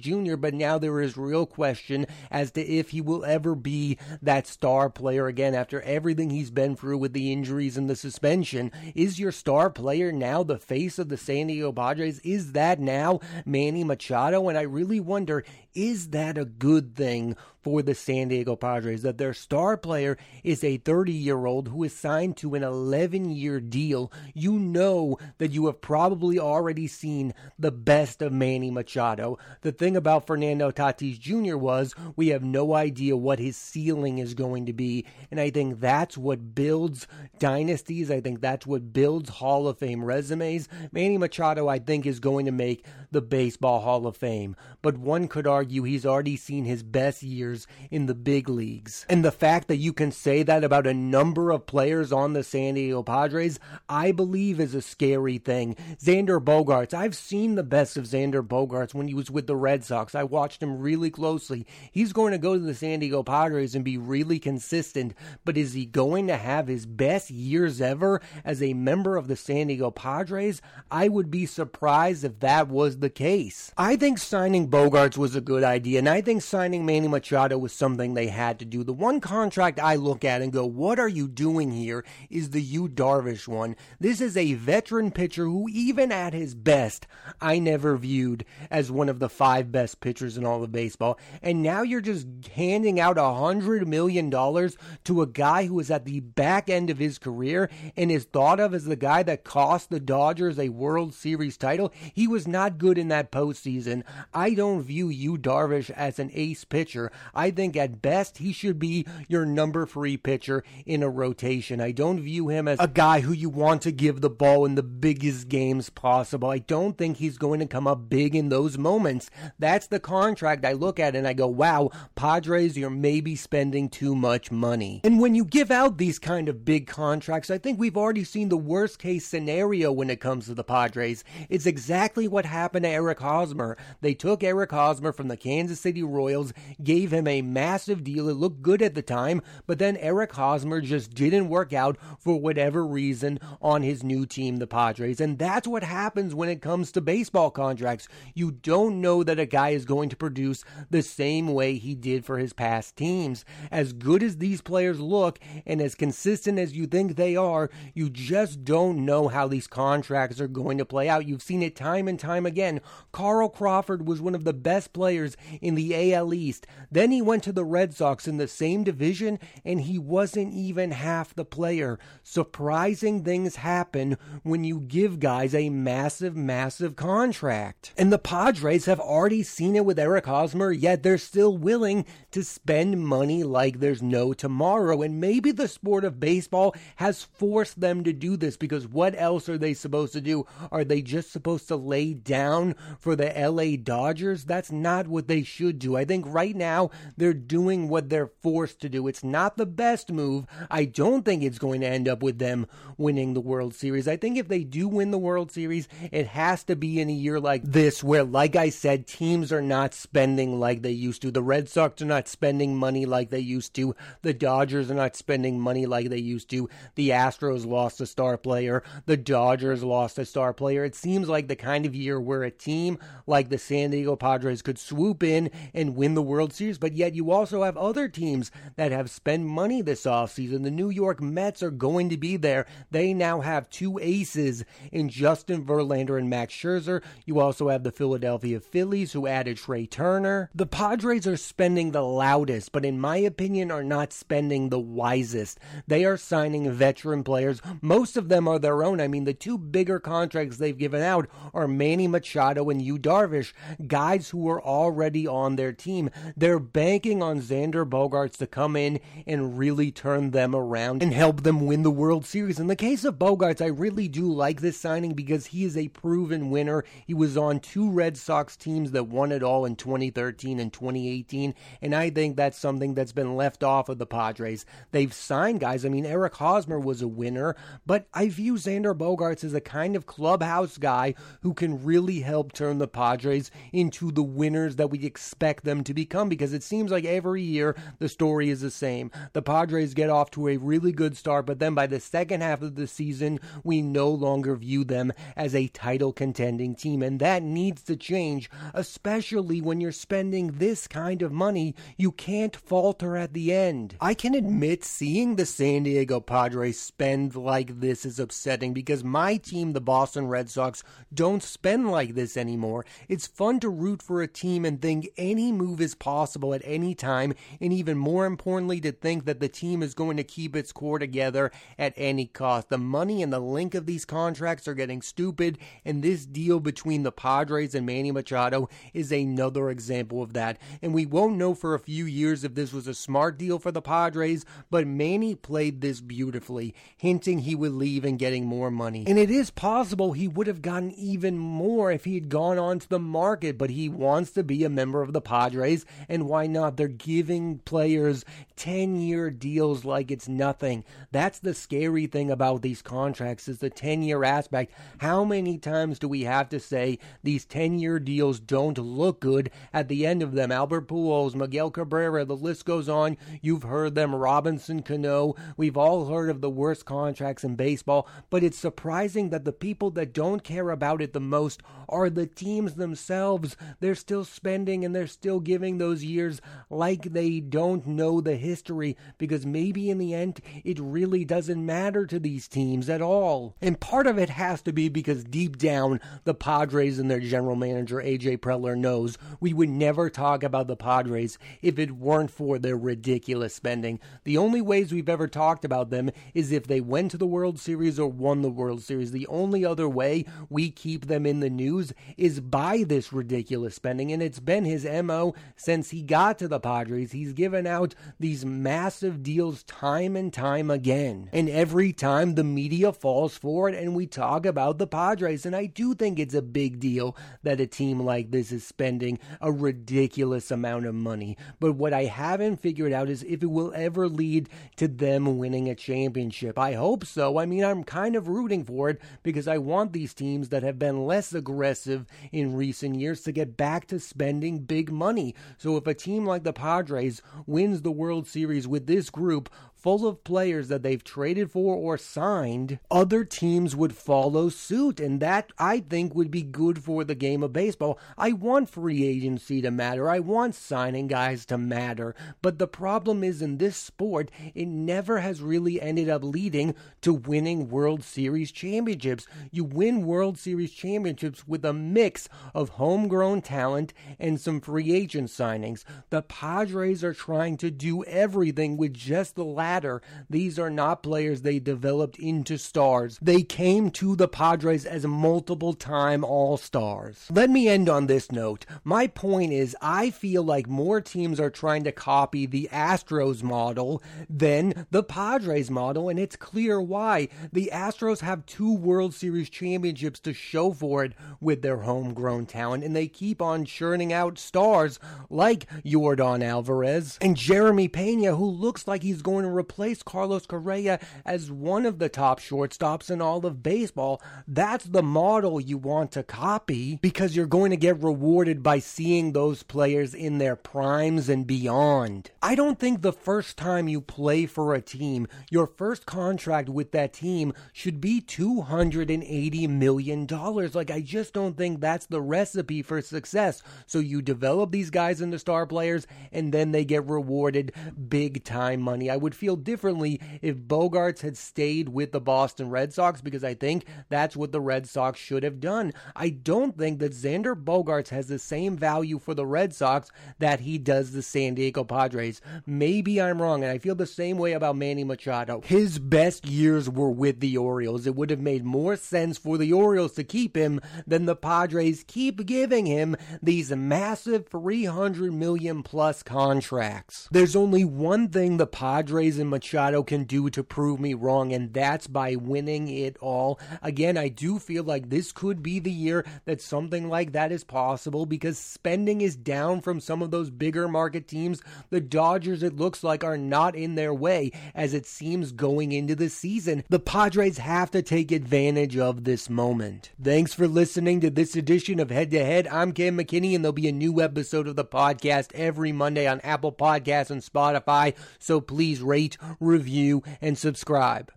Jr., 0.00 0.36
but 0.36 0.54
now 0.54 0.78
there 0.78 1.00
is 1.00 1.16
real 1.16 1.46
question 1.46 2.06
as 2.30 2.50
to 2.52 2.66
if 2.66 2.90
he 2.90 3.00
will 3.00 3.24
ever 3.24 3.54
be 3.54 3.98
that 4.20 4.46
star 4.46 4.90
player 4.90 5.26
again 5.26 5.54
after 5.54 5.80
everything 5.82 6.30
he's 6.30 6.50
been 6.50 6.76
through 6.76 6.98
with 6.98 7.12
the 7.12 7.32
injuries 7.32 7.76
and 7.76 7.88
the 7.88 7.96
suspension. 7.96 8.72
Is 8.94 9.18
your 9.18 9.32
star 9.32 9.70
player 9.70 10.12
now 10.12 10.42
the 10.42 10.58
face 10.58 10.98
of 10.98 11.08
the 11.08 11.16
San 11.16 11.46
Diego 11.46 11.72
Padres? 11.72 12.18
Is 12.20 12.52
that 12.52 12.80
now 12.80 13.20
Manny 13.44 13.84
Machado? 13.84 14.48
And 14.48 14.58
I 14.58 14.62
really 14.62 15.00
wonder 15.00 15.44
is 15.74 16.08
that 16.08 16.36
a 16.36 16.44
good 16.44 16.96
thing 16.96 17.36
for 17.62 17.82
the 17.82 17.94
San 17.94 18.28
Diego 18.28 18.56
Padres 18.56 19.02
that 19.02 19.18
their 19.18 19.34
star 19.34 19.76
player 19.76 20.16
is 20.42 20.64
a 20.64 20.78
30 20.78 21.12
year 21.12 21.46
old 21.46 21.68
who 21.68 21.84
is 21.84 21.96
signed 21.96 22.36
to 22.38 22.54
an 22.54 22.62
11 22.62 23.30
year 23.30 23.60
deal? 23.60 24.12
You 24.34 24.58
know 24.58 25.18
that 25.38 25.52
you 25.52 25.66
have 25.66 25.80
probably 25.80 26.38
already 26.38 26.86
seen 26.86 27.34
the 27.58 27.70
best 27.70 28.22
of 28.22 28.32
Manny 28.32 28.70
Machado. 28.70 29.38
The 29.62 29.72
thing 29.72 29.96
about 29.96 30.26
Fernando 30.26 30.70
Tatis 30.70 31.18
Jr. 31.18 31.56
was 31.56 31.94
we 32.16 32.28
have 32.28 32.42
no 32.42 32.74
idea 32.74 33.16
what 33.16 33.38
his 33.38 33.56
ceiling 33.56 34.18
is 34.18 34.34
going 34.34 34.66
to 34.66 34.72
be. 34.72 35.06
And 35.30 35.40
I 35.40 35.50
think 35.50 35.80
that's 35.80 36.16
what 36.16 36.54
builds 36.54 37.06
dynasties. 37.38 38.10
I 38.10 38.20
think 38.20 38.40
that's 38.40 38.66
what 38.66 38.92
builds 38.92 39.30
Hall 39.30 39.68
of 39.68 39.78
Fame 39.78 40.04
resumes. 40.04 40.68
Manny 40.92 41.18
Machado, 41.18 41.68
I 41.68 41.78
think, 41.78 42.06
is 42.06 42.20
going 42.20 42.46
to 42.46 42.52
make 42.52 42.84
the 43.10 43.22
Baseball 43.22 43.80
Hall 43.80 44.06
of 44.06 44.16
Fame. 44.16 44.56
But 44.82 44.98
one 44.98 45.28
could 45.28 45.46
argue 45.46 45.82
he's 45.82 46.06
already 46.06 46.36
seen 46.36 46.64
his 46.64 46.82
best 46.82 47.22
years 47.22 47.49
in 47.90 48.06
the 48.06 48.14
big 48.14 48.48
leagues. 48.48 49.06
And 49.08 49.24
the 49.24 49.32
fact 49.32 49.68
that 49.68 49.76
you 49.76 49.92
can 49.92 50.12
say 50.12 50.42
that 50.42 50.64
about 50.64 50.86
a 50.86 50.94
number 50.94 51.50
of 51.50 51.66
players 51.66 52.12
on 52.12 52.32
the 52.32 52.42
San 52.42 52.74
Diego 52.74 53.02
Padres, 53.02 53.58
I 53.88 54.12
believe 54.12 54.60
is 54.60 54.74
a 54.74 54.82
scary 54.82 55.38
thing. 55.38 55.76
Xander 56.02 56.42
Bogaerts, 56.42 56.94
I've 56.94 57.16
seen 57.16 57.54
the 57.54 57.62
best 57.62 57.96
of 57.96 58.04
Xander 58.04 58.46
Bogaerts 58.46 58.94
when 58.94 59.08
he 59.08 59.14
was 59.14 59.30
with 59.30 59.46
the 59.46 59.56
Red 59.56 59.84
Sox. 59.84 60.14
I 60.14 60.24
watched 60.24 60.62
him 60.62 60.78
really 60.78 61.10
closely. 61.10 61.66
He's 61.92 62.12
going 62.12 62.32
to 62.32 62.38
go 62.38 62.54
to 62.54 62.60
the 62.60 62.74
San 62.74 63.00
Diego 63.00 63.22
Padres 63.22 63.74
and 63.74 63.84
be 63.84 63.98
really 63.98 64.38
consistent, 64.38 65.14
but 65.44 65.56
is 65.56 65.72
he 65.72 65.86
going 65.86 66.26
to 66.26 66.36
have 66.36 66.68
his 66.68 66.86
best 66.86 67.30
years 67.30 67.80
ever 67.80 68.20
as 68.44 68.62
a 68.62 68.74
member 68.74 69.16
of 69.16 69.28
the 69.28 69.36
San 69.36 69.68
Diego 69.68 69.90
Padres? 69.90 70.60
I 70.90 71.08
would 71.08 71.30
be 71.30 71.46
surprised 71.46 72.24
if 72.24 72.40
that 72.40 72.68
was 72.68 72.98
the 72.98 73.10
case. 73.10 73.72
I 73.76 73.96
think 73.96 74.18
signing 74.18 74.68
Bogaerts 74.68 75.16
was 75.16 75.34
a 75.34 75.40
good 75.40 75.64
idea, 75.64 75.98
and 75.98 76.08
I 76.08 76.20
think 76.20 76.42
signing 76.42 76.84
Manny 76.84 77.08
Machado 77.08 77.39
was 77.48 77.72
something 77.72 78.14
they 78.14 78.28
had 78.28 78.58
to 78.58 78.64
do. 78.64 78.84
The 78.84 78.92
one 78.92 79.20
contract 79.20 79.80
I 79.80 79.96
look 79.96 80.24
at 80.24 80.42
and 80.42 80.52
go, 80.52 80.66
what 80.66 80.98
are 80.98 81.08
you 81.08 81.28
doing 81.28 81.70
here, 81.70 82.04
is 82.28 82.50
the 82.50 82.60
Yu 82.60 82.88
Darvish 82.88 83.48
one. 83.48 83.76
This 83.98 84.20
is 84.20 84.36
a 84.36 84.54
veteran 84.54 85.10
pitcher 85.10 85.44
who, 85.44 85.68
even 85.70 86.12
at 86.12 86.32
his 86.32 86.54
best, 86.54 87.06
I 87.40 87.58
never 87.58 87.96
viewed 87.96 88.44
as 88.70 88.90
one 88.90 89.08
of 89.08 89.18
the 89.18 89.28
five 89.28 89.72
best 89.72 90.00
pitchers 90.00 90.36
in 90.36 90.44
all 90.44 90.62
of 90.62 90.72
baseball. 90.72 91.18
And 91.42 91.62
now 91.62 91.82
you're 91.82 92.00
just 92.00 92.26
handing 92.54 93.00
out 93.00 93.18
a 93.18 93.34
hundred 93.34 93.86
million 93.88 94.30
dollars 94.30 94.76
to 95.04 95.22
a 95.22 95.26
guy 95.26 95.66
who 95.66 95.80
is 95.80 95.90
at 95.90 96.04
the 96.04 96.20
back 96.20 96.68
end 96.68 96.90
of 96.90 96.98
his 96.98 97.18
career 97.18 97.70
and 97.96 98.10
is 98.10 98.24
thought 98.24 98.60
of 98.60 98.74
as 98.74 98.84
the 98.84 98.96
guy 98.96 99.22
that 99.22 99.44
cost 99.44 99.90
the 99.90 100.00
Dodgers 100.00 100.58
a 100.58 100.68
World 100.68 101.14
Series 101.14 101.56
title. 101.56 101.92
He 102.14 102.26
was 102.26 102.46
not 102.46 102.78
good 102.78 102.98
in 102.98 103.08
that 103.08 103.32
postseason. 103.32 104.02
I 104.34 104.54
don't 104.54 104.82
view 104.82 105.08
Yu 105.08 105.38
Darvish 105.38 105.90
as 105.90 106.18
an 106.18 106.30
ace 106.34 106.64
pitcher. 106.64 107.10
I 107.34 107.50
think 107.50 107.76
at 107.76 108.02
best 108.02 108.38
he 108.38 108.52
should 108.52 108.78
be 108.78 109.06
your 109.28 109.46
number 109.46 109.86
three 109.86 110.16
pitcher 110.16 110.64
in 110.86 111.02
a 111.02 111.08
rotation. 111.08 111.80
I 111.80 111.92
don't 111.92 112.20
view 112.20 112.48
him 112.48 112.68
as 112.68 112.80
a 112.80 112.88
guy 112.88 113.20
who 113.20 113.32
you 113.32 113.48
want 113.48 113.82
to 113.82 113.92
give 113.92 114.20
the 114.20 114.30
ball 114.30 114.64
in 114.64 114.74
the 114.74 114.82
biggest 114.82 115.48
games 115.48 115.90
possible. 115.90 116.50
I 116.50 116.58
don't 116.58 116.96
think 116.96 117.16
he's 117.16 117.38
going 117.38 117.60
to 117.60 117.66
come 117.66 117.86
up 117.86 118.08
big 118.08 118.34
in 118.34 118.48
those 118.48 118.78
moments. 118.78 119.30
That's 119.58 119.86
the 119.86 120.00
contract 120.00 120.64
I 120.64 120.72
look 120.72 120.98
at 120.98 121.16
and 121.16 121.26
I 121.26 121.32
go, 121.32 121.46
wow, 121.46 121.90
Padres, 122.14 122.76
you're 122.76 122.90
maybe 122.90 123.36
spending 123.36 123.88
too 123.88 124.14
much 124.14 124.50
money. 124.50 125.00
And 125.04 125.20
when 125.20 125.34
you 125.34 125.44
give 125.44 125.70
out 125.70 125.98
these 125.98 126.18
kind 126.18 126.48
of 126.48 126.64
big 126.64 126.86
contracts, 126.86 127.50
I 127.50 127.58
think 127.58 127.78
we've 127.78 127.96
already 127.96 128.24
seen 128.24 128.48
the 128.48 128.56
worst 128.56 128.98
case 128.98 129.26
scenario 129.26 129.92
when 129.92 130.10
it 130.10 130.20
comes 130.20 130.46
to 130.46 130.54
the 130.54 130.64
Padres. 130.64 131.24
It's 131.48 131.66
exactly 131.66 132.28
what 132.28 132.44
happened 132.44 132.84
to 132.84 132.90
Eric 132.90 133.20
Hosmer. 133.20 133.76
They 134.00 134.14
took 134.14 134.42
Eric 134.42 134.70
Hosmer 134.70 135.12
from 135.12 135.28
the 135.28 135.36
Kansas 135.36 135.80
City 135.80 136.02
Royals, 136.02 136.52
gave 136.82 137.12
him 137.12 137.19
a 137.26 137.42
massive 137.42 138.04
deal. 138.04 138.28
It 138.28 138.34
looked 138.34 138.62
good 138.62 138.82
at 138.82 138.94
the 138.94 139.02
time, 139.02 139.42
but 139.66 139.78
then 139.78 139.96
Eric 139.96 140.32
Hosmer 140.32 140.80
just 140.80 141.14
didn't 141.14 141.48
work 141.48 141.72
out 141.72 141.96
for 142.18 142.40
whatever 142.40 142.86
reason 142.86 143.38
on 143.60 143.82
his 143.82 144.02
new 144.02 144.26
team, 144.26 144.56
the 144.56 144.66
Padres. 144.66 145.20
And 145.20 145.38
that's 145.38 145.66
what 145.66 145.82
happens 145.82 146.34
when 146.34 146.48
it 146.48 146.62
comes 146.62 146.92
to 146.92 147.00
baseball 147.00 147.50
contracts. 147.50 148.08
You 148.34 148.50
don't 148.50 149.00
know 149.00 149.22
that 149.22 149.38
a 149.38 149.46
guy 149.46 149.70
is 149.70 149.84
going 149.84 150.08
to 150.10 150.16
produce 150.16 150.64
the 150.90 151.02
same 151.02 151.48
way 151.48 151.76
he 151.76 151.94
did 151.94 152.24
for 152.24 152.38
his 152.38 152.52
past 152.52 152.96
teams. 152.96 153.44
As 153.70 153.92
good 153.92 154.22
as 154.22 154.38
these 154.38 154.60
players 154.60 155.00
look 155.00 155.38
and 155.66 155.80
as 155.80 155.94
consistent 155.94 156.58
as 156.58 156.76
you 156.76 156.86
think 156.86 157.16
they 157.16 157.36
are, 157.36 157.70
you 157.94 158.10
just 158.10 158.64
don't 158.64 159.04
know 159.04 159.28
how 159.28 159.46
these 159.48 159.66
contracts 159.66 160.40
are 160.40 160.48
going 160.48 160.78
to 160.78 160.84
play 160.84 161.08
out. 161.08 161.26
You've 161.26 161.42
seen 161.42 161.62
it 161.62 161.76
time 161.76 162.08
and 162.08 162.18
time 162.18 162.46
again. 162.46 162.80
Carl 163.12 163.48
Crawford 163.48 164.06
was 164.06 164.20
one 164.20 164.34
of 164.34 164.44
the 164.44 164.52
best 164.52 164.92
players 164.92 165.36
in 165.60 165.74
the 165.74 166.14
AL 166.14 166.34
East. 166.34 166.66
Then 166.90 167.09
he 167.12 167.22
went 167.22 167.42
to 167.44 167.52
the 167.52 167.64
Red 167.64 167.94
Sox 167.94 168.26
in 168.26 168.36
the 168.36 168.48
same 168.48 168.84
division 168.84 169.38
and 169.64 169.80
he 169.82 169.98
wasn't 169.98 170.52
even 170.52 170.90
half 170.90 171.34
the 171.34 171.44
player. 171.44 171.98
Surprising 172.22 173.22
things 173.22 173.56
happen 173.56 174.16
when 174.42 174.64
you 174.64 174.80
give 174.80 175.20
guys 175.20 175.54
a 175.54 175.70
massive, 175.70 176.36
massive 176.36 176.96
contract. 176.96 177.92
And 177.96 178.12
the 178.12 178.18
Padres 178.18 178.86
have 178.86 179.00
already 179.00 179.42
seen 179.42 179.76
it 179.76 179.84
with 179.84 179.98
Eric 179.98 180.26
Hosmer, 180.26 180.72
yet 180.72 181.02
they're 181.02 181.18
still 181.18 181.56
willing 181.56 182.04
to 182.30 182.44
spend 182.44 183.04
money 183.04 183.42
like 183.42 183.80
there's 183.80 184.02
no 184.02 184.32
tomorrow. 184.32 185.02
And 185.02 185.20
maybe 185.20 185.52
the 185.52 185.68
sport 185.68 186.04
of 186.04 186.20
baseball 186.20 186.74
has 186.96 187.22
forced 187.22 187.80
them 187.80 188.04
to 188.04 188.12
do 188.12 188.36
this 188.36 188.56
because 188.56 188.86
what 188.86 189.14
else 189.16 189.48
are 189.48 189.58
they 189.58 189.74
supposed 189.74 190.12
to 190.12 190.20
do? 190.20 190.46
Are 190.70 190.84
they 190.84 191.02
just 191.02 191.32
supposed 191.32 191.68
to 191.68 191.76
lay 191.76 192.14
down 192.14 192.74
for 192.98 193.16
the 193.16 193.32
LA 193.36 193.76
Dodgers? 193.82 194.44
That's 194.44 194.72
not 194.72 195.08
what 195.08 195.28
they 195.28 195.42
should 195.42 195.78
do. 195.78 195.96
I 195.96 196.04
think 196.04 196.24
right 196.28 196.54
now 196.54 196.90
they're 197.16 197.34
doing 197.34 197.88
what 197.88 198.08
they're 198.08 198.30
forced 198.42 198.80
to 198.80 198.88
do. 198.88 199.08
It's 199.08 199.24
not 199.24 199.56
the 199.56 199.66
best 199.66 200.10
move. 200.10 200.46
I 200.70 200.84
don't 200.84 201.24
think 201.24 201.42
it's 201.42 201.58
going 201.58 201.80
to 201.80 201.86
end 201.86 202.08
up 202.08 202.22
with 202.22 202.38
them 202.38 202.66
winning 202.96 203.34
the 203.34 203.40
World 203.40 203.74
Series. 203.74 204.08
I 204.08 204.16
think 204.16 204.36
if 204.36 204.48
they 204.48 204.64
do 204.64 204.88
win 204.88 205.10
the 205.10 205.18
World 205.18 205.50
Series, 205.50 205.88
it 206.12 206.28
has 206.28 206.64
to 206.64 206.76
be 206.76 207.00
in 207.00 207.08
a 207.08 207.12
year 207.12 207.40
like 207.40 207.62
this 207.64 208.04
where, 208.04 208.24
like 208.24 208.56
I 208.56 208.70
said, 208.70 209.06
teams 209.06 209.52
are 209.52 209.62
not 209.62 209.94
spending 209.94 210.60
like 210.60 210.82
they 210.82 210.90
used 210.90 211.22
to. 211.22 211.30
The 211.30 211.42
Red 211.42 211.68
Sox 211.68 212.02
are 212.02 212.06
not 212.06 212.28
spending 212.28 212.76
money 212.76 213.06
like 213.06 213.30
they 213.30 213.40
used 213.40 213.74
to. 213.74 213.94
The 214.22 214.34
Dodgers 214.34 214.90
are 214.90 214.94
not 214.94 215.16
spending 215.16 215.60
money 215.60 215.86
like 215.86 216.10
they 216.10 216.18
used 216.18 216.50
to. 216.50 216.68
The 216.94 217.10
Astros 217.10 217.66
lost 217.66 218.00
a 218.00 218.06
star 218.06 218.36
player. 218.36 218.82
The 219.06 219.16
Dodgers 219.16 219.82
lost 219.82 220.18
a 220.18 220.24
star 220.24 220.52
player. 220.52 220.84
It 220.84 220.94
seems 220.94 221.28
like 221.28 221.48
the 221.48 221.56
kind 221.56 221.86
of 221.86 221.94
year 221.94 222.20
where 222.20 222.42
a 222.42 222.50
team 222.50 222.98
like 223.26 223.48
the 223.48 223.58
San 223.58 223.90
Diego 223.90 224.16
Padres 224.16 224.62
could 224.62 224.78
swoop 224.78 225.22
in 225.22 225.50
and 225.74 225.96
win 225.96 226.14
the 226.14 226.22
World 226.22 226.52
Series, 226.52 226.78
but 226.90 226.96
yet 226.96 227.14
you 227.14 227.30
also 227.30 227.62
have 227.62 227.76
other 227.76 228.08
teams 228.08 228.50
that 228.74 228.90
have 228.90 229.08
spent 229.08 229.44
money 229.44 229.80
this 229.80 230.02
offseason. 230.02 230.64
The 230.64 230.72
New 230.72 230.90
York 230.90 231.20
Mets 231.20 231.62
are 231.62 231.70
going 231.70 232.08
to 232.08 232.16
be 232.16 232.36
there. 232.36 232.66
They 232.90 233.14
now 233.14 233.42
have 233.42 233.70
two 233.70 234.00
aces 234.02 234.64
in 234.90 235.08
Justin 235.08 235.64
Verlander 235.64 236.18
and 236.18 236.28
Max 236.28 236.52
Scherzer. 236.52 237.00
You 237.24 237.38
also 237.38 237.68
have 237.68 237.84
the 237.84 237.92
Philadelphia 237.92 238.58
Phillies 238.58 239.12
who 239.12 239.28
added 239.28 239.58
Trea 239.58 239.86
Turner. 239.86 240.50
The 240.52 240.66
Padres 240.66 241.28
are 241.28 241.36
spending 241.36 241.92
the 241.92 242.02
loudest, 242.02 242.72
but 242.72 242.84
in 242.84 242.98
my 242.98 243.18
opinion, 243.18 243.70
are 243.70 243.84
not 243.84 244.12
spending 244.12 244.70
the 244.70 244.80
wisest. 244.80 245.60
They 245.86 246.04
are 246.04 246.16
signing 246.16 246.72
veteran 246.72 247.22
players. 247.22 247.62
Most 247.80 248.16
of 248.16 248.28
them 248.28 248.48
are 248.48 248.58
their 248.58 248.82
own. 248.82 249.00
I 249.00 249.06
mean, 249.06 249.26
the 249.26 249.32
two 249.32 249.56
bigger 249.56 250.00
contracts 250.00 250.56
they've 250.56 250.76
given 250.76 251.02
out 251.02 251.28
are 251.54 251.68
Manny 251.68 252.08
Machado 252.08 252.68
and 252.68 252.82
Yu 252.82 252.98
Darvish, 252.98 253.52
guys 253.86 254.30
who 254.30 254.48
are 254.48 254.60
already 254.60 255.28
on 255.28 255.54
their 255.54 255.72
team. 255.72 256.10
They're 256.36 256.58
banking 256.80 257.22
on 257.22 257.42
Xander 257.42 257.86
Bogaerts 257.86 258.38
to 258.38 258.46
come 258.46 258.74
in 258.74 259.00
and 259.26 259.58
really 259.58 259.92
turn 259.92 260.30
them 260.30 260.54
around 260.54 261.02
and 261.02 261.12
help 261.12 261.42
them 261.42 261.66
win 261.66 261.82
the 261.82 261.90
World 261.90 262.24
Series. 262.24 262.58
In 262.58 262.68
the 262.68 262.74
case 262.74 263.04
of 263.04 263.18
Bogaerts, 263.18 263.60
I 263.60 263.66
really 263.66 264.08
do 264.08 264.32
like 264.32 264.62
this 264.62 264.80
signing 264.80 265.12
because 265.12 265.44
he 265.44 265.64
is 265.64 265.76
a 265.76 265.88
proven 265.88 266.48
winner. 266.48 266.82
He 267.06 267.12
was 267.12 267.36
on 267.36 267.60
two 267.60 267.90
Red 267.90 268.16
Sox 268.16 268.56
teams 268.56 268.92
that 268.92 269.08
won 269.08 269.30
it 269.30 269.42
all 269.42 269.66
in 269.66 269.76
2013 269.76 270.58
and 270.58 270.72
2018, 270.72 271.54
and 271.82 271.94
I 271.94 272.08
think 272.08 272.36
that's 272.36 272.56
something 272.56 272.94
that's 272.94 273.12
been 273.12 273.36
left 273.36 273.62
off 273.62 273.90
of 273.90 273.98
the 273.98 274.06
Padres. 274.06 274.64
They've 274.90 275.12
signed 275.12 275.60
guys. 275.60 275.84
I 275.84 275.90
mean, 275.90 276.06
Eric 276.06 276.36
Hosmer 276.36 276.80
was 276.80 277.02
a 277.02 277.08
winner, 277.08 277.56
but 277.84 278.06
I 278.14 278.30
view 278.30 278.54
Xander 278.54 278.96
Bogaerts 278.96 279.44
as 279.44 279.52
a 279.52 279.60
kind 279.60 279.96
of 279.96 280.06
clubhouse 280.06 280.78
guy 280.78 281.14
who 281.42 281.52
can 281.52 281.84
really 281.84 282.20
help 282.20 282.54
turn 282.54 282.78
the 282.78 282.88
Padres 282.88 283.50
into 283.70 284.10
the 284.10 284.22
winners 284.22 284.76
that 284.76 284.88
we 284.88 285.04
expect 285.04 285.64
them 285.64 285.84
to 285.84 285.92
become 285.92 286.30
because 286.30 286.54
it 286.54 286.69
seems 286.70 286.92
like 286.92 287.04
every 287.04 287.42
year 287.42 287.76
the 287.98 288.08
story 288.08 288.48
is 288.48 288.60
the 288.60 288.70
same. 288.70 289.10
The 289.32 289.42
Padres 289.42 289.92
get 289.92 290.08
off 290.08 290.30
to 290.30 290.46
a 290.48 290.56
really 290.56 290.92
good 290.92 291.16
start, 291.16 291.44
but 291.44 291.58
then 291.58 291.74
by 291.74 291.88
the 291.88 291.98
second 291.98 292.42
half 292.42 292.62
of 292.62 292.76
the 292.76 292.86
season, 292.86 293.40
we 293.64 293.82
no 293.82 294.08
longer 294.08 294.54
view 294.54 294.84
them 294.84 295.12
as 295.36 295.52
a 295.52 295.66
title 295.66 296.12
contending 296.12 296.76
team, 296.76 297.02
and 297.02 297.18
that 297.18 297.42
needs 297.42 297.82
to 297.82 297.96
change, 297.96 298.48
especially 298.72 299.60
when 299.60 299.80
you're 299.80 299.90
spending 299.90 300.52
this 300.52 300.86
kind 300.86 301.22
of 301.22 301.32
money. 301.32 301.74
You 301.96 302.12
can't 302.12 302.54
falter 302.54 303.16
at 303.16 303.34
the 303.34 303.52
end. 303.52 303.96
I 304.00 304.14
can 304.14 304.36
admit 304.36 304.84
seeing 304.84 305.34
the 305.34 305.46
San 305.46 305.82
Diego 305.82 306.20
Padres 306.20 306.78
spend 306.78 307.34
like 307.34 307.80
this 307.80 308.06
is 308.06 308.20
upsetting 308.20 308.72
because 308.72 309.02
my 309.02 309.36
team, 309.38 309.72
the 309.72 309.80
Boston 309.80 310.28
Red 310.28 310.48
Sox, 310.48 310.84
don't 311.12 311.42
spend 311.42 311.90
like 311.90 312.14
this 312.14 312.36
anymore. 312.36 312.86
It's 313.08 313.26
fun 313.26 313.58
to 313.60 313.68
root 313.68 314.02
for 314.02 314.22
a 314.22 314.28
team 314.28 314.64
and 314.64 314.80
think 314.80 315.08
any 315.16 315.50
move 315.50 315.80
is 315.80 315.96
possible 315.96 316.49
at 316.52 316.62
any 316.64 316.94
time, 316.94 317.34
and 317.60 317.72
even 317.72 317.98
more 317.98 318.26
importantly, 318.26 318.80
to 318.80 318.92
think 318.92 319.24
that 319.24 319.40
the 319.40 319.48
team 319.48 319.82
is 319.82 319.94
going 319.94 320.16
to 320.16 320.24
keep 320.24 320.54
its 320.54 320.72
core 320.72 320.98
together 320.98 321.50
at 321.78 321.94
any 321.96 322.26
cost. 322.26 322.68
The 322.68 322.78
money 322.78 323.22
and 323.22 323.32
the 323.32 323.40
length 323.40 323.74
of 323.74 323.86
these 323.86 324.04
contracts 324.04 324.66
are 324.68 324.74
getting 324.74 325.02
stupid, 325.02 325.58
and 325.84 326.02
this 326.02 326.26
deal 326.26 326.60
between 326.60 327.02
the 327.02 327.12
Padres 327.12 327.74
and 327.74 327.86
Manny 327.86 328.12
Machado 328.12 328.68
is 328.94 329.12
another 329.12 329.70
example 329.70 330.22
of 330.22 330.32
that. 330.34 330.58
And 330.82 330.94
we 330.94 331.06
won't 331.06 331.36
know 331.36 331.54
for 331.54 331.74
a 331.74 331.80
few 331.80 332.04
years 332.04 332.44
if 332.44 332.54
this 332.54 332.72
was 332.72 332.86
a 332.86 332.94
smart 332.94 333.38
deal 333.38 333.58
for 333.58 333.72
the 333.72 333.82
Padres, 333.82 334.44
but 334.70 334.86
Manny 334.86 335.34
played 335.34 335.80
this 335.80 336.00
beautifully, 336.00 336.74
hinting 336.96 337.40
he 337.40 337.54
would 337.54 337.72
leave 337.72 338.04
and 338.04 338.18
getting 338.18 338.46
more 338.46 338.70
money. 338.70 339.04
And 339.06 339.18
it 339.18 339.30
is 339.30 339.50
possible 339.50 340.12
he 340.12 340.28
would 340.28 340.46
have 340.46 340.62
gotten 340.62 340.90
even 340.92 341.38
more 341.38 341.90
if 341.90 342.04
he 342.04 342.14
had 342.14 342.28
gone 342.28 342.58
onto 342.58 342.86
the 342.88 342.98
market, 342.98 343.58
but 343.58 343.70
he 343.70 343.88
wants 343.88 344.30
to 344.32 344.42
be 344.42 344.64
a 344.64 344.68
member 344.68 345.02
of 345.02 345.12
the 345.12 345.20
Padres, 345.20 345.84
and 346.08 346.26
why 346.26 346.39
not? 346.46 346.76
They're 346.76 346.88
giving 346.88 347.58
players 347.58 348.24
10 348.60 348.96
year 348.96 349.30
deals 349.30 349.86
like 349.86 350.10
it's 350.10 350.28
nothing. 350.28 350.84
That's 351.10 351.38
the 351.38 351.54
scary 351.54 352.06
thing 352.06 352.30
about 352.30 352.60
these 352.60 352.82
contracts 352.82 353.48
is 353.48 353.58
the 353.58 353.70
10 353.70 354.02
year 354.02 354.22
aspect. 354.22 354.74
How 354.98 355.24
many 355.24 355.56
times 355.56 355.98
do 355.98 356.08
we 356.08 356.24
have 356.24 356.50
to 356.50 356.60
say 356.60 356.98
these 357.22 357.46
10 357.46 357.78
year 357.78 357.98
deals 357.98 358.38
don't 358.38 358.76
look 358.76 359.20
good 359.20 359.50
at 359.72 359.88
the 359.88 360.06
end 360.06 360.22
of 360.22 360.32
them? 360.32 360.52
Albert 360.52 360.88
Pujols, 360.88 361.34
Miguel 361.34 361.70
Cabrera, 361.70 362.26
the 362.26 362.36
list 362.36 362.66
goes 362.66 362.86
on. 362.86 363.16
You've 363.40 363.62
heard 363.62 363.94
them, 363.94 364.14
Robinson 364.14 364.82
Cano. 364.82 365.34
We've 365.56 365.78
all 365.78 366.06
heard 366.06 366.28
of 366.28 366.42
the 366.42 366.50
worst 366.50 366.84
contracts 366.84 367.44
in 367.44 367.56
baseball, 367.56 368.06
but 368.28 368.42
it's 368.44 368.58
surprising 368.58 369.30
that 369.30 369.46
the 369.46 369.52
people 369.52 369.90
that 369.92 370.12
don't 370.12 370.44
care 370.44 370.68
about 370.68 371.00
it 371.00 371.14
the 371.14 371.20
most 371.20 371.62
are 371.88 372.10
the 372.10 372.26
teams 372.26 372.74
themselves. 372.74 373.56
They're 373.80 373.94
still 373.94 374.24
spending 374.24 374.84
and 374.84 374.94
they're 374.94 375.06
still 375.06 375.40
giving 375.40 375.78
those 375.78 376.04
years 376.04 376.29
like 376.68 377.12
they 377.12 377.40
don't 377.40 377.86
know 377.86 378.20
the 378.20 378.36
history 378.36 378.96
because 379.18 379.44
maybe 379.46 379.90
in 379.90 379.98
the 379.98 380.14
end 380.14 380.40
it 380.64 380.78
really 380.78 381.24
doesn't 381.24 381.64
matter 381.64 382.06
to 382.06 382.18
these 382.18 382.46
teams 382.46 382.88
at 382.88 383.02
all. 383.02 383.56
And 383.60 383.80
part 383.80 384.06
of 384.06 384.18
it 384.18 384.30
has 384.30 384.62
to 384.62 384.72
be 384.72 384.88
because 384.88 385.24
deep 385.24 385.56
down, 385.56 386.00
the 386.24 386.34
Padres 386.34 386.98
and 386.98 387.10
their 387.10 387.20
general 387.20 387.56
manager, 387.56 387.96
AJ 387.96 388.38
Preller, 388.38 388.76
knows 388.76 389.18
we 389.40 389.52
would 389.52 389.68
never 389.68 390.10
talk 390.10 390.42
about 390.42 390.66
the 390.66 390.76
Padres 390.76 391.38
if 391.62 391.78
it 391.78 391.92
weren't 391.92 392.30
for 392.30 392.58
their 392.58 392.76
ridiculous 392.76 393.54
spending. 393.54 393.98
The 394.24 394.38
only 394.38 394.60
ways 394.60 394.92
we've 394.92 395.08
ever 395.08 395.26
talked 395.26 395.64
about 395.64 395.90
them 395.90 396.10
is 396.34 396.52
if 396.52 396.66
they 396.66 396.80
went 396.80 397.10
to 397.12 397.18
the 397.18 397.26
World 397.26 397.58
Series 397.58 397.98
or 397.98 398.08
won 398.08 398.42
the 398.42 398.50
World 398.50 398.82
Series. 398.82 399.12
The 399.12 399.26
only 399.26 399.64
other 399.64 399.88
way 399.88 400.26
we 400.48 400.70
keep 400.70 401.06
them 401.06 401.26
in 401.26 401.40
the 401.40 401.50
news 401.50 401.92
is 402.16 402.40
by 402.40 402.84
this 402.86 403.12
ridiculous 403.12 403.74
spending, 403.74 404.12
and 404.12 404.22
it's 404.22 404.40
been 404.40 404.64
his 404.64 404.84
MO 404.84 405.34
since 405.56 405.90
he 405.90 406.02
got 406.02 406.19
to 406.20 406.48
the 406.48 406.60
Padres. 406.60 407.12
He's 407.12 407.32
given 407.32 407.66
out 407.66 407.94
these 408.18 408.44
massive 408.44 409.22
deals 409.22 409.62
time 409.62 410.16
and 410.16 410.32
time 410.32 410.70
again. 410.70 411.30
And 411.32 411.48
every 411.48 411.92
time 411.92 412.34
the 412.34 412.44
media 412.44 412.92
falls 412.92 413.38
for 413.38 413.68
it 413.68 413.74
and 413.74 413.96
we 413.96 414.06
talk 414.06 414.44
about 414.44 414.76
the 414.76 414.86
Padres. 414.86 415.46
And 415.46 415.56
I 415.56 415.66
do 415.66 415.94
think 415.94 416.18
it's 416.18 416.34
a 416.34 416.42
big 416.42 416.78
deal 416.78 417.16
that 417.42 417.60
a 417.60 417.66
team 417.66 418.00
like 418.00 418.30
this 418.30 418.52
is 418.52 418.66
spending 418.66 419.18
a 419.40 419.50
ridiculous 419.50 420.50
amount 420.50 420.84
of 420.84 420.94
money. 420.94 421.38
But 421.58 421.72
what 421.72 421.94
I 421.94 422.04
haven't 422.04 422.60
figured 422.60 422.92
out 422.92 423.08
is 423.08 423.22
if 423.22 423.42
it 423.42 423.50
will 423.50 423.72
ever 423.74 424.06
lead 424.06 424.50
to 424.76 424.88
them 424.88 425.38
winning 425.38 425.68
a 425.68 425.74
championship. 425.74 426.58
I 426.58 426.74
hope 426.74 427.06
so. 427.06 427.38
I 427.38 427.46
mean, 427.46 427.64
I'm 427.64 427.82
kind 427.82 428.14
of 428.14 428.28
rooting 428.28 428.64
for 428.64 428.90
it 428.90 429.00
because 429.22 429.48
I 429.48 429.56
want 429.58 429.92
these 429.92 430.12
teams 430.12 430.50
that 430.50 430.62
have 430.62 430.78
been 430.78 431.06
less 431.06 431.32
aggressive 431.32 432.06
in 432.30 432.54
recent 432.54 432.96
years 432.96 433.22
to 433.22 433.32
get 433.32 433.56
back 433.56 433.86
to 433.86 433.98
spending 433.98 434.58
big 434.58 434.92
money. 434.92 435.34
So 435.56 435.76
if 435.76 435.86
a 435.86 435.94
team 435.94 436.09
like 436.18 436.42
the 436.42 436.52
Padres 436.52 437.22
wins 437.46 437.82
the 437.82 437.90
World 437.90 438.26
Series 438.26 438.66
with 438.66 438.86
this 438.86 439.10
group, 439.10 439.48
full 439.80 440.06
of 440.06 440.24
players 440.24 440.68
that 440.68 440.82
they've 440.82 441.02
traded 441.02 441.50
for 441.50 441.74
or 441.74 441.96
signed, 441.96 442.78
other 442.90 443.24
teams 443.24 443.74
would 443.74 443.94
follow 443.94 444.48
suit. 444.48 445.00
And 445.00 445.20
that, 445.20 445.52
I 445.58 445.80
think, 445.80 446.14
would 446.14 446.30
be 446.30 446.42
good 446.42 446.82
for 446.82 447.02
the 447.02 447.14
game 447.14 447.42
of 447.42 447.52
baseball. 447.52 447.98
I 448.18 448.32
want 448.32 448.68
free 448.68 449.06
agency 449.06 449.62
to 449.62 449.70
matter. 449.70 450.10
I 450.10 450.18
want 450.18 450.54
signing 450.54 451.06
guys 451.06 451.46
to 451.46 451.58
matter. 451.58 452.14
But 452.42 452.58
the 452.58 452.68
problem 452.68 453.24
is 453.24 453.40
in 453.40 453.58
this 453.58 453.76
sport, 453.76 454.30
it 454.54 454.68
never 454.68 455.20
has 455.20 455.40
really 455.40 455.80
ended 455.80 456.08
up 456.08 456.22
leading 456.22 456.74
to 457.00 457.14
winning 457.14 457.68
World 457.70 458.04
Series 458.04 458.52
championships. 458.52 459.26
You 459.50 459.64
win 459.64 460.04
World 460.04 460.38
Series 460.38 460.72
championships 460.72 461.48
with 461.48 461.64
a 461.64 461.72
mix 461.72 462.28
of 462.54 462.70
homegrown 462.70 463.42
talent 463.42 463.94
and 464.18 464.40
some 464.40 464.60
free 464.60 464.92
agent 464.92 465.28
signings. 465.30 465.84
The 466.10 466.22
Padres 466.22 467.02
are 467.02 467.14
trying 467.14 467.56
to 467.58 467.70
do 467.70 468.04
everything 468.04 468.76
with 468.76 468.92
just 468.92 469.36
the 469.36 469.44
last 469.44 469.69
latter, 469.70 470.02
these 470.28 470.58
are 470.58 470.68
not 470.68 471.00
players 471.02 471.42
they 471.42 471.60
developed 471.60 472.18
into 472.18 472.58
stars. 472.58 473.18
They 473.22 473.42
came 473.42 473.90
to 473.92 474.16
the 474.16 474.26
Padres 474.26 474.84
as 474.84 475.06
multiple 475.06 475.74
time 475.74 476.24
All 476.24 476.56
Stars. 476.56 477.28
Let 477.30 477.50
me 477.50 477.68
end 477.68 477.88
on 477.88 478.08
this 478.08 478.32
note. 478.32 478.66
My 478.82 479.06
point 479.06 479.52
is, 479.52 479.76
I 479.80 480.10
feel 480.10 480.42
like 480.42 480.66
more 480.68 481.00
teams 481.00 481.38
are 481.38 481.50
trying 481.50 481.84
to 481.84 481.92
copy 481.92 482.46
the 482.46 482.68
Astros 482.72 483.44
model 483.44 484.02
than 484.28 484.86
the 484.90 485.04
Padres 485.04 485.70
model, 485.70 486.08
and 486.08 486.18
it's 486.18 486.34
clear 486.34 486.80
why. 486.80 487.28
The 487.52 487.70
Astros 487.72 488.20
have 488.20 488.46
two 488.46 488.74
World 488.74 489.14
Series 489.14 489.50
championships 489.50 490.18
to 490.20 490.32
show 490.32 490.72
for 490.72 491.04
it 491.04 491.12
with 491.40 491.62
their 491.62 491.78
homegrown 491.78 492.46
talent, 492.46 492.82
and 492.82 492.96
they 492.96 493.06
keep 493.06 493.40
on 493.40 493.64
churning 493.64 494.12
out 494.12 494.36
stars 494.36 494.98
like 495.28 495.66
Yordan 495.84 496.42
Alvarez 496.42 497.18
and 497.20 497.36
Jeremy 497.36 497.86
Pena, 497.86 498.34
who 498.34 498.50
looks 498.50 498.88
like 498.88 499.04
he's 499.04 499.22
going 499.22 499.44
to 499.44 499.59
replace 499.60 500.02
Carlos 500.02 500.46
Correa 500.46 500.98
as 501.24 501.50
one 501.50 501.84
of 501.84 501.98
the 501.98 502.08
top 502.08 502.40
shortstops 502.40 503.10
in 503.10 503.20
all 503.20 503.44
of 503.44 503.62
baseball. 503.62 504.22
That's 504.48 504.86
the 504.86 505.02
model 505.02 505.60
you 505.60 505.76
want 505.76 506.12
to 506.12 506.22
copy 506.22 506.98
because 507.02 507.36
you're 507.36 507.46
going 507.46 507.70
to 507.70 507.76
get 507.76 508.02
rewarded 508.02 508.62
by 508.62 508.78
seeing 508.78 509.32
those 509.32 509.62
players 509.62 510.14
in 510.14 510.38
their 510.38 510.56
primes 510.56 511.28
and 511.28 511.46
beyond. 511.46 512.30
I 512.42 512.54
don't 512.54 512.78
think 512.78 513.02
the 513.02 513.12
first 513.12 513.58
time 513.58 513.86
you 513.86 514.00
play 514.00 514.46
for 514.46 514.74
a 514.74 514.80
team, 514.80 515.28
your 515.50 515.66
first 515.66 516.06
contract 516.06 516.68
with 516.68 516.92
that 516.92 517.12
team 517.12 517.52
should 517.72 518.00
be 518.00 518.22
$280 518.22 519.68
million. 519.68 520.26
Like, 520.26 520.90
I 520.90 521.00
just 521.02 521.34
don't 521.34 521.56
think 521.56 521.80
that's 521.80 522.06
the 522.06 522.22
recipe 522.22 522.80
for 522.82 523.02
success. 523.02 523.62
So 523.86 523.98
you 523.98 524.22
develop 524.22 524.70
these 524.70 524.90
guys 524.90 525.20
into 525.20 525.38
star 525.38 525.66
players 525.66 526.06
and 526.32 526.52
then 526.52 526.72
they 526.72 526.84
get 526.84 527.06
rewarded 527.06 527.72
big 528.08 528.44
time 528.44 528.80
money. 528.80 529.10
I 529.10 529.16
would 529.16 529.34
feel 529.34 529.49
feel 529.50 529.56
differently 529.56 530.20
if 530.42 530.56
Bogaerts 530.56 531.22
had 531.22 531.36
stayed 531.36 531.88
with 531.88 532.12
the 532.12 532.20
Boston 532.20 532.70
Red 532.70 532.92
Sox 532.92 533.20
because 533.20 533.42
I 533.42 533.54
think 533.54 533.84
that's 534.08 534.36
what 534.36 534.52
the 534.52 534.60
Red 534.60 534.88
Sox 534.88 535.18
should 535.18 535.42
have 535.42 535.58
done. 535.58 535.92
I 536.14 536.28
don't 536.28 536.78
think 536.78 537.00
that 537.00 537.10
Xander 537.10 537.56
Bogaerts 537.56 538.10
has 538.10 538.28
the 538.28 538.38
same 538.38 538.76
value 538.76 539.18
for 539.18 539.34
the 539.34 539.46
Red 539.46 539.74
Sox 539.74 540.08
that 540.38 540.60
he 540.60 540.78
does 540.78 541.10
the 541.10 541.22
San 541.22 541.54
Diego 541.54 541.82
Padres. 541.82 542.40
Maybe 542.64 543.20
I'm 543.20 543.42
wrong, 543.42 543.64
and 543.64 543.72
I 543.72 543.78
feel 543.78 543.96
the 543.96 544.06
same 544.06 544.38
way 544.38 544.52
about 544.52 544.76
Manny 544.76 545.02
Machado. 545.02 545.62
His 545.64 545.98
best 545.98 546.46
years 546.46 546.88
were 546.88 547.10
with 547.10 547.40
the 547.40 547.56
Orioles. 547.56 548.06
It 548.06 548.14
would 548.14 548.30
have 548.30 548.38
made 548.38 548.64
more 548.64 548.94
sense 548.94 549.36
for 549.36 549.58
the 549.58 549.72
Orioles 549.72 550.12
to 550.12 550.22
keep 550.22 550.56
him 550.56 550.80
than 551.08 551.26
the 551.26 551.34
Padres 551.34 552.04
keep 552.06 552.46
giving 552.46 552.86
him 552.86 553.16
these 553.42 553.72
massive 553.72 554.46
300 554.46 555.32
million 555.32 555.82
plus 555.82 556.22
contracts. 556.22 557.28
There's 557.32 557.56
only 557.56 557.84
one 557.84 558.28
thing 558.28 558.58
the 558.60 558.66
Padres 558.68 559.39
Machado 559.48 560.02
can 560.02 560.24
do 560.24 560.50
to 560.50 560.62
prove 560.62 561.00
me 561.00 561.14
wrong, 561.14 561.52
and 561.52 561.72
that's 561.72 562.06
by 562.06 562.34
winning 562.34 562.88
it 562.88 563.16
all. 563.20 563.58
Again, 563.82 564.16
I 564.16 564.28
do 564.28 564.58
feel 564.58 564.84
like 564.84 565.08
this 565.08 565.32
could 565.32 565.62
be 565.62 565.78
the 565.78 565.90
year 565.90 566.26
that 566.44 566.60
something 566.60 567.08
like 567.08 567.32
that 567.32 567.52
is 567.52 567.64
possible 567.64 568.26
because 568.26 568.58
spending 568.58 569.20
is 569.20 569.36
down 569.36 569.80
from 569.80 570.00
some 570.00 570.22
of 570.22 570.30
those 570.30 570.50
bigger 570.50 570.88
market 570.88 571.28
teams. 571.28 571.62
The 571.90 572.00
Dodgers, 572.00 572.62
it 572.62 572.76
looks 572.76 573.02
like, 573.02 573.24
are 573.24 573.38
not 573.38 573.74
in 573.74 573.94
their 573.94 574.12
way 574.12 574.52
as 574.74 574.94
it 574.94 575.06
seems 575.06 575.52
going 575.52 575.92
into 575.92 576.14
the 576.14 576.28
season. 576.28 576.84
The 576.88 576.98
Padres 576.98 577.58
have 577.58 577.90
to 577.92 578.02
take 578.02 578.32
advantage 578.32 578.96
of 578.96 579.24
this 579.24 579.48
moment. 579.48 580.10
Thanks 580.22 580.52
for 580.52 580.68
listening 580.68 581.20
to 581.20 581.30
this 581.30 581.56
edition 581.56 582.00
of 582.00 582.10
Head 582.10 582.30
to 582.32 582.44
Head. 582.44 582.66
I'm 582.68 582.92
Cam 582.92 583.18
McKinney, 583.18 583.54
and 583.54 583.64
there'll 583.64 583.72
be 583.72 583.88
a 583.88 583.92
new 583.92 584.20
episode 584.20 584.68
of 584.68 584.76
the 584.76 584.84
podcast 584.84 585.54
every 585.54 585.92
Monday 585.92 586.26
on 586.26 586.40
Apple 586.40 586.72
Podcasts 586.72 587.30
and 587.30 587.42
Spotify. 587.42 588.14
So 588.38 588.60
please 588.60 589.02
rate, 589.30 589.56
review, 589.60 590.22
and 590.40 590.56
subscribe. 590.58 591.30